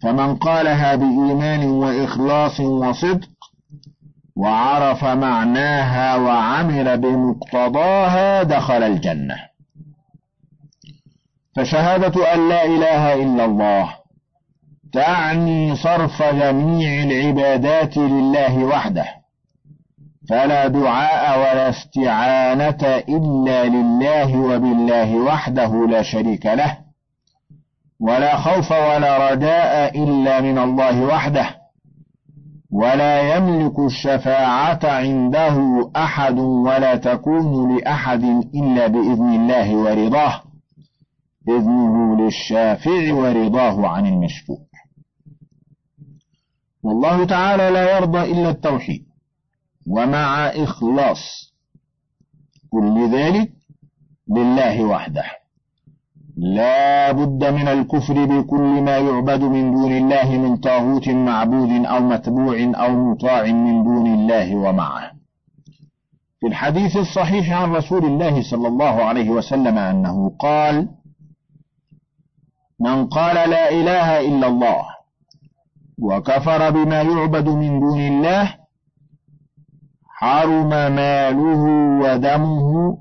فمن 0.03 0.37
قالها 0.37 0.95
بإيمان 0.95 1.65
وإخلاص 1.65 2.61
وصدق 2.61 3.29
وعرف 4.37 5.05
معناها 5.05 6.17
وعمل 6.17 6.99
بمقتضاها 6.99 8.43
دخل 8.43 8.83
الجنة. 8.83 9.37
فشهادة 11.57 12.35
أن 12.35 12.49
لا 12.49 12.65
إله 12.65 13.15
إلا 13.15 13.45
الله 13.45 13.95
تعني 14.93 15.77
صرف 15.77 16.23
جميع 16.23 17.03
العبادات 17.03 17.97
لله 17.97 18.65
وحده 18.65 19.05
فلا 20.29 20.67
دعاء 20.67 21.39
ولا 21.39 21.69
استعانة 21.69 23.03
إلا 23.09 23.65
لله 23.65 24.37
وبالله 24.37 25.15
وحده 25.15 25.87
لا 25.87 26.03
شريك 26.03 26.47
له. 26.47 26.90
ولا 28.01 28.37
خوف 28.37 28.73
ولا 28.73 29.33
رجاء 29.33 30.05
إلا 30.05 30.41
من 30.41 30.59
الله 30.59 31.05
وحده. 31.05 31.61
ولا 32.73 33.37
يملك 33.37 33.79
الشفاعة 33.79 34.81
عنده 34.85 35.91
أحد 35.97 36.39
ولا 36.39 36.97
تكون 36.97 37.77
لأحد 37.77 38.25
إلا 38.55 38.87
بإذن 38.87 39.35
الله 39.35 39.77
ورضاه. 39.77 40.43
إذنه 41.49 42.17
للشافع 42.17 43.15
ورضاه 43.15 43.89
عن 43.89 44.07
المشفوع. 44.07 44.59
والله 46.83 47.25
تعالى 47.25 47.71
لا 47.71 47.97
يرضى 47.97 48.33
إلا 48.33 48.51
التوحيد 48.51 49.05
ومع 49.87 50.47
إخلاص 50.47 51.55
كل 52.71 53.11
ذلك 53.13 53.53
لله 54.29 54.85
وحده. 54.85 55.40
لا 56.37 57.13
بد 57.13 57.45
من 57.45 57.69
الكفر 57.69 58.25
بكل 58.25 58.83
ما 58.83 58.99
يعبد 58.99 59.43
من 59.43 59.73
دون 59.73 59.93
الله 59.93 60.39
من 60.39 60.57
طاغوت 60.57 61.09
معبود 61.09 61.85
أو 61.87 62.01
متبوع 62.01 62.57
أو 62.75 63.11
مطاع 63.11 63.43
من 63.43 63.85
دون 63.85 64.07
الله 64.07 64.57
ومعه. 64.57 65.11
في 66.41 66.47
الحديث 66.47 66.97
الصحيح 66.97 67.53
عن 67.53 67.73
رسول 67.73 68.05
الله 68.05 68.43
صلى 68.51 68.69
الله 68.69 69.05
عليه 69.05 69.31
وسلم 69.31 69.79
أنه 69.79 70.37
قال 70.39 70.89
من 72.81 73.07
قال 73.07 73.51
لا 73.51 73.71
إله 73.71 74.21
إلا 74.21 74.47
الله 74.47 74.83
وكفر 76.03 76.71
بما 76.71 77.03
يعبد 77.03 77.49
من 77.49 77.81
دون 77.81 78.01
الله 78.01 78.55
حرم 80.07 80.69
ماله 80.69 81.63
ودمه 82.03 82.99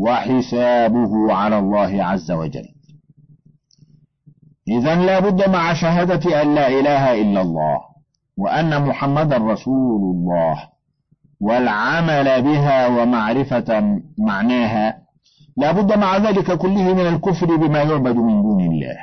وحسابه 0.00 1.32
على 1.34 1.58
الله 1.58 2.04
عز 2.04 2.30
وجل. 2.30 2.68
إذا 4.68 4.94
لا 4.94 5.20
بد 5.20 5.48
مع 5.48 5.74
شهادة 5.74 6.42
أن 6.42 6.54
لا 6.54 6.68
إله 6.68 7.22
إلا 7.22 7.40
الله 7.40 7.80
وأن 8.36 8.82
محمدا 8.86 9.36
رسول 9.36 10.02
الله 10.14 10.68
والعمل 11.40 12.42
بها 12.42 12.86
ومعرفة 12.86 14.00
معناها. 14.18 14.98
لا 15.56 15.72
بد 15.72 15.98
مع 15.98 16.16
ذلك 16.16 16.58
كله 16.58 16.94
من 16.94 17.06
الكفر 17.06 17.56
بما 17.56 17.82
يعبد 17.82 18.16
من 18.16 18.42
دون 18.42 18.60
الله. 18.60 18.96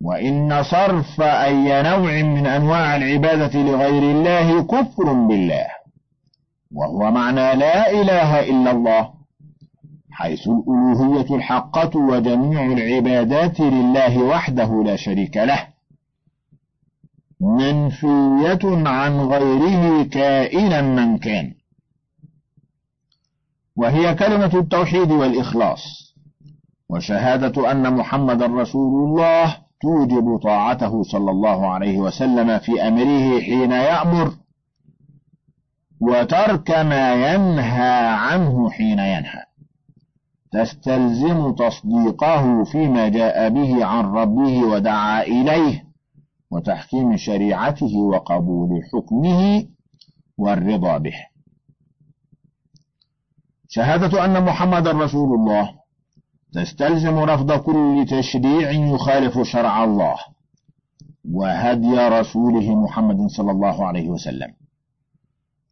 وإن 0.00 0.62
صرف 0.62 1.20
أي 1.20 1.82
نوع 1.82 2.22
من 2.22 2.46
أنواع 2.46 2.96
العبادة 2.96 3.60
لغير 3.62 4.02
الله 4.02 4.62
كفر 4.62 5.12
بالله. 5.12 5.77
وهو 6.72 7.10
معنى 7.10 7.54
لا 7.54 7.90
إله 7.90 8.40
إلا 8.40 8.70
الله 8.70 9.10
حيث 10.10 10.48
الألوهية 10.48 11.36
الحقة 11.36 11.98
وجميع 11.98 12.66
العبادات 12.66 13.60
لله 13.60 14.22
وحده 14.22 14.82
لا 14.84 14.96
شريك 14.96 15.36
له. 15.36 15.66
منفية 17.40 18.88
عن 18.88 19.20
غيره 19.20 20.04
كائنا 20.04 20.80
من 20.82 21.18
كان. 21.18 21.54
وهي 23.76 24.14
كلمة 24.14 24.58
التوحيد 24.58 25.10
والإخلاص. 25.10 26.14
وشهادة 26.90 27.70
أن 27.70 27.94
محمد 27.94 28.42
رسول 28.42 29.08
الله 29.08 29.56
توجب 29.82 30.38
طاعته 30.42 31.02
صلى 31.02 31.30
الله 31.30 31.66
عليه 31.66 31.98
وسلم 31.98 32.58
في 32.58 32.88
أمره 32.88 33.40
حين 33.40 33.70
يأمر. 33.70 34.32
وترك 36.00 36.70
ما 36.70 37.14
ينهى 37.14 38.06
عنه 38.06 38.70
حين 38.70 38.98
ينهى. 38.98 39.44
تستلزم 40.52 41.54
تصديقه 41.54 42.64
فيما 42.64 43.08
جاء 43.08 43.48
به 43.48 43.84
عن 43.84 44.04
ربه 44.04 44.64
ودعا 44.64 45.22
إليه 45.22 45.84
وتحكيم 46.50 47.16
شريعته 47.16 47.96
وقبول 47.96 48.80
حكمه 48.92 49.66
والرضا 50.38 50.98
به. 50.98 51.14
شهادة 53.68 54.24
أن 54.24 54.44
محمد 54.44 54.88
رسول 54.88 55.38
الله. 55.38 55.78
تستلزم 56.52 57.18
رفض 57.18 57.52
كل 57.52 58.06
تشريع 58.08 58.70
يخالف 58.70 59.38
شرع 59.42 59.84
الله 59.84 60.16
وهدي 61.32 61.98
رسوله 61.98 62.74
محمد 62.74 63.26
صلى 63.26 63.50
الله 63.50 63.86
عليه 63.86 64.08
وسلم. 64.08 64.57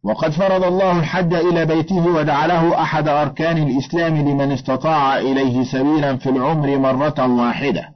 وقد 0.07 0.31
فرض 0.31 0.63
الله 0.63 0.99
الحج 0.99 1.33
إلى 1.33 1.65
بيته 1.65 2.07
وجعله 2.07 2.81
أحد 2.81 3.07
أركان 3.07 3.57
الإسلام 3.57 4.17
لمن 4.17 4.51
استطاع 4.51 5.17
إليه 5.17 5.63
سبيلا 5.63 6.17
في 6.17 6.29
العمر 6.29 6.77
مرة 6.77 7.35
واحدة. 7.35 7.89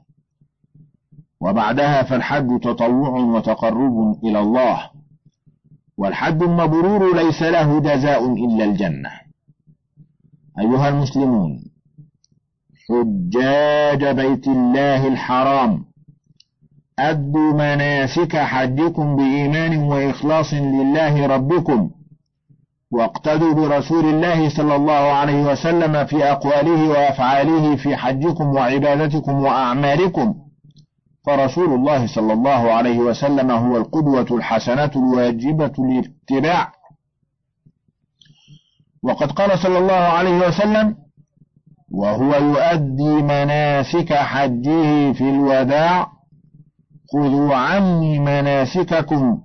وبعدها 1.40 2.02
فالحج 2.02 2.60
تطوع 2.60 3.08
وتقرب 3.08 4.24
إلى 4.24 4.40
الله. 4.40 4.90
والحج 5.98 6.42
المبرور 6.42 7.16
ليس 7.16 7.42
له 7.42 7.80
جزاء 7.80 8.34
إلا 8.34 8.64
الجنة. 8.64 9.10
أيها 10.58 10.88
المسلمون 10.88 11.64
حجاج 12.88 14.04
بيت 14.16 14.48
الله 14.48 15.08
الحرام 15.08 15.84
أدوا 16.98 17.52
مناسك 17.52 18.36
حجكم 18.36 19.16
بإيمان 19.16 19.78
وإخلاص 19.78 20.54
لله 20.54 21.26
ربكم. 21.26 21.90
واقتدوا 22.92 23.54
برسول 23.54 24.04
الله 24.04 24.48
صلى 24.48 24.76
الله 24.76 24.92
عليه 24.92 25.42
وسلم 25.42 26.06
في 26.06 26.24
أقواله 26.24 26.88
وأفعاله 26.88 27.76
في 27.76 27.96
حجكم 27.96 28.44
وعبادتكم 28.44 29.32
وأعمالكم. 29.32 30.34
فرسول 31.26 31.74
الله 31.74 32.06
صلى 32.14 32.32
الله 32.32 32.72
عليه 32.72 32.98
وسلم 32.98 33.50
هو 33.50 33.76
القدوة 33.76 34.26
الحسنة 34.30 34.90
الواجبة 34.96 35.72
الاتباع 35.78 36.72
وقد 39.02 39.32
قال 39.32 39.58
صلى 39.58 39.78
الله 39.78 39.94
عليه 39.94 40.48
وسلم 40.48 40.96
وهو 41.90 42.34
يؤدي 42.34 43.22
مناسك 43.22 44.12
حجه 44.12 45.12
في 45.12 45.30
الوداع. 45.30 46.12
خذوا 47.12 47.54
عني 47.54 48.18
مناسككم 48.18 49.42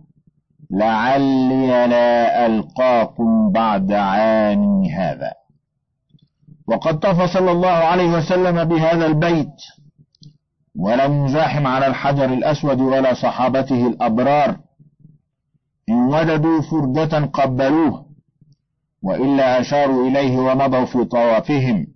لعلي 0.72 1.88
لا 1.88 2.46
ألقاكم 2.46 3.52
بعد 3.52 3.92
عامي 3.92 4.92
هذا. 4.92 5.32
وقد 6.68 7.00
طاف 7.00 7.22
صلى 7.34 7.52
الله 7.52 7.70
عليه 7.70 8.18
وسلم 8.18 8.64
بهذا 8.64 9.06
البيت 9.06 9.56
ولم 10.76 11.26
يزاحم 11.26 11.68
على 11.68 11.88
الحجر 11.88 12.26
الأسود 12.26 12.82
ولا 12.82 13.14
صحابته 13.14 13.88
الأبرار. 13.88 14.58
إن 15.90 16.14
وجدوا 16.14 16.62
فردة 16.62 17.26
قبلوه 17.26 18.06
وإلا 19.04 19.60
أشاروا 19.60 20.08
إليه 20.08 20.40
ومضوا 20.40 20.86
في 20.86 21.06
طوافهم. 21.06 21.88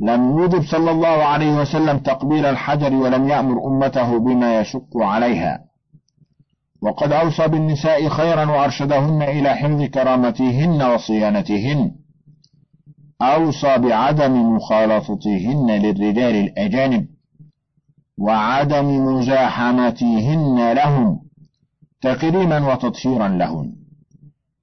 لم 0.00 0.44
يجب 0.44 0.62
صلى 0.62 0.90
الله 0.90 1.24
عليه 1.24 1.56
وسلم 1.60 1.98
تقبيل 1.98 2.46
الحجر 2.46 2.94
ولم 2.94 3.28
يأمر 3.28 3.66
أمته 3.66 4.18
بما 4.18 4.60
يشق 4.60 4.96
عليها. 4.96 5.69
وقد 6.82 7.12
أوصى 7.12 7.48
بالنساء 7.48 8.08
خيرا 8.08 8.44
وأرشدهن 8.50 9.22
إلى 9.22 9.54
حفظ 9.54 9.82
كرامتهن 9.82 10.82
وصيانتهن. 10.82 11.94
أوصى 13.22 13.78
بعدم 13.78 14.56
مخالطتهن 14.56 15.70
للرجال 15.70 16.34
الأجانب. 16.34 17.06
وعدم 18.18 19.06
مزاحمتهن 19.06 20.72
لهم 20.72 21.20
تكريما 22.00 22.72
وتطهيرا 22.72 23.28
لهن 23.28 23.72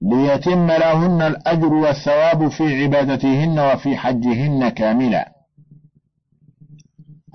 ليتم 0.02 0.66
لهن 0.66 1.22
الأجر 1.22 1.74
والثواب 1.74 2.48
في 2.48 2.82
عبادتهن 2.82 3.58
وفي 3.58 3.96
حجهن 3.96 4.68
كاملا. 4.68 5.32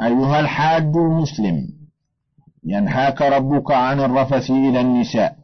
أيها 0.02 0.40
الحاج 0.40 0.96
المسلم 0.96 1.83
ينهاك 2.66 3.22
ربك 3.22 3.72
عن 3.72 4.00
الرفث 4.00 4.52
إلى 4.52 4.82
النساء 4.82 5.36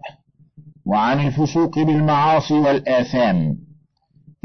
وعن 0.85 1.27
الفسوق 1.27 1.79
بالمعاصي 1.79 2.53
والآثام 2.53 3.57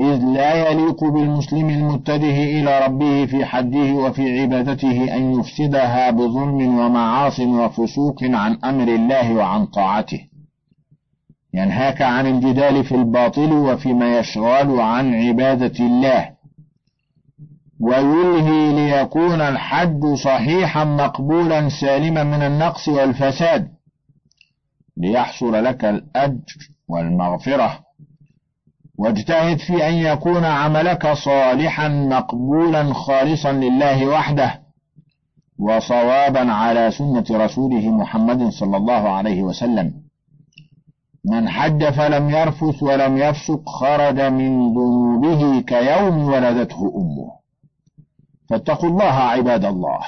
إذ 0.00 0.24
لا 0.24 0.70
يليق 0.70 1.04
بالمسلم 1.04 1.70
المتجه 1.70 2.44
إلى 2.60 2.87
ربه 2.87 3.26
في 3.26 3.44
حجه 3.44 3.92
وفي 3.92 4.40
عبادته 4.40 5.16
أن 5.16 5.40
يفسدها 5.40 6.10
بظلم 6.10 6.78
ومعاص 6.78 7.40
وفسوق 7.40 8.24
عن 8.24 8.58
أمر 8.64 8.88
الله 8.88 9.34
وعن 9.34 9.66
طاعته. 9.66 10.20
ينهاك 11.54 12.02
عن 12.02 12.26
الجدال 12.26 12.84
في 12.84 12.94
الباطل 12.94 13.52
وفيما 13.52 14.18
يشغل 14.18 14.80
عن 14.80 15.14
عبادة 15.14 15.84
الله 15.87 16.34
ويلهي 17.80 18.72
ليكون 18.72 19.40
الحج 19.40 20.14
صحيحا 20.24 20.84
مقبولا 20.84 21.68
سالما 21.68 22.24
من 22.24 22.42
النقص 22.42 22.88
والفساد. 22.88 23.68
ليحصل 24.96 25.64
لك 25.64 25.84
الأجر 25.84 26.68
والمغفرة. 26.88 27.78
واجتهد 28.98 29.58
في 29.58 29.88
أن 29.88 29.94
يكون 29.94 30.44
عملك 30.44 31.12
صالحا 31.12 31.88
مقبولا 31.88 32.94
خالصا 32.94 33.52
لله 33.52 34.06
وحده 34.06 34.60
وصوابا 35.58 36.52
على 36.52 36.90
سنة 36.90 37.24
رسوله 37.30 37.90
محمد 37.90 38.48
صلى 38.48 38.76
الله 38.76 39.08
عليه 39.08 39.42
وسلم. 39.42 39.92
من 41.24 41.48
حج 41.48 41.84
فلم 41.84 42.30
يرفث 42.30 42.82
ولم 42.82 43.16
يفسق 43.16 43.68
خرج 43.68 44.20
من 44.20 44.72
ذنوبه 44.74 45.60
كيوم 45.60 46.24
ولدته 46.24 46.92
أمه. 46.96 47.43
فاتقوا 48.50 48.88
الله 48.88 49.04
عباد 49.04 49.64
الله 49.64 50.00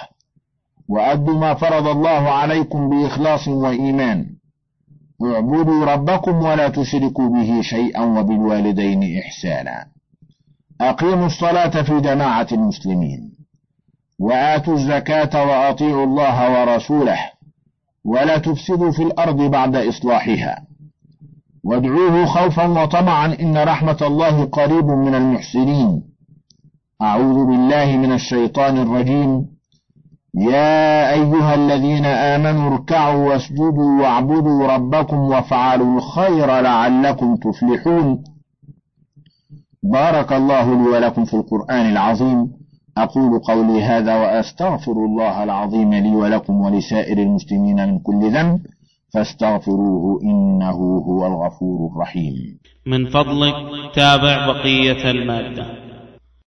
وأدوا 0.88 1.34
ما 1.34 1.54
فرض 1.54 1.86
الله 1.86 2.30
عليكم 2.30 2.88
بإخلاص 2.88 3.48
وإيمان. 3.48 4.26
اعبدوا 5.24 5.84
ربكم 5.84 6.36
ولا 6.36 6.68
تشركوا 6.68 7.28
به 7.28 7.60
شيئا 7.62 8.00
وبالوالدين 8.00 9.18
إحسانا. 9.18 9.86
أقيموا 10.80 11.26
الصلاة 11.26 11.82
في 11.82 12.00
جماعة 12.00 12.46
المسلمين 12.52 13.32
وآتوا 14.18 14.74
الزكاة 14.74 15.46
وأطيعوا 15.46 16.04
الله 16.04 16.60
ورسوله 16.60 17.18
ولا 18.04 18.38
تفسدوا 18.38 18.90
في 18.90 19.02
الأرض 19.02 19.36
بعد 19.36 19.76
إصلاحها. 19.76 20.66
وادعوه 21.64 22.26
خوفا 22.26 22.66
وطمعا 22.66 23.26
إن 23.40 23.58
رحمة 23.58 23.98
الله 24.02 24.44
قريب 24.44 24.84
من 24.86 25.14
المحسنين. 25.14 26.02
أعوذ 27.02 27.46
بالله 27.46 27.96
من 27.96 28.12
الشيطان 28.12 28.78
الرجيم. 28.78 29.46
يا 30.34 31.12
أيها 31.12 31.54
الذين 31.54 32.04
آمنوا 32.04 32.74
اركعوا 32.74 33.28
واسجدوا 33.28 34.00
واعبدوا 34.00 34.66
ربكم 34.66 35.16
وافعلوا 35.16 35.96
الخير 35.96 36.46
لعلكم 36.46 37.36
تفلحون. 37.36 38.24
بارك 39.82 40.32
الله 40.32 40.74
لي 40.74 40.88
ولكم 40.88 41.24
في 41.24 41.34
القرآن 41.34 41.90
العظيم. 41.90 42.50
أقول 42.98 43.38
قولي 43.38 43.82
هذا 43.82 44.14
وأستغفر 44.16 44.92
الله 44.92 45.44
العظيم 45.44 45.94
لي 45.94 46.16
ولكم 46.16 46.60
ولسائر 46.60 47.18
المسلمين 47.18 47.76
من 47.88 47.98
كل 47.98 48.30
ذنب. 48.32 48.60
فاستغفروه 49.14 50.22
إنه 50.22 50.78
هو 51.08 51.26
الغفور 51.26 51.90
الرحيم. 51.92 52.34
من 52.86 53.08
فضلك 53.08 53.54
تابع 53.94 54.46
بقية 54.46 55.10
المادة. 55.10 55.66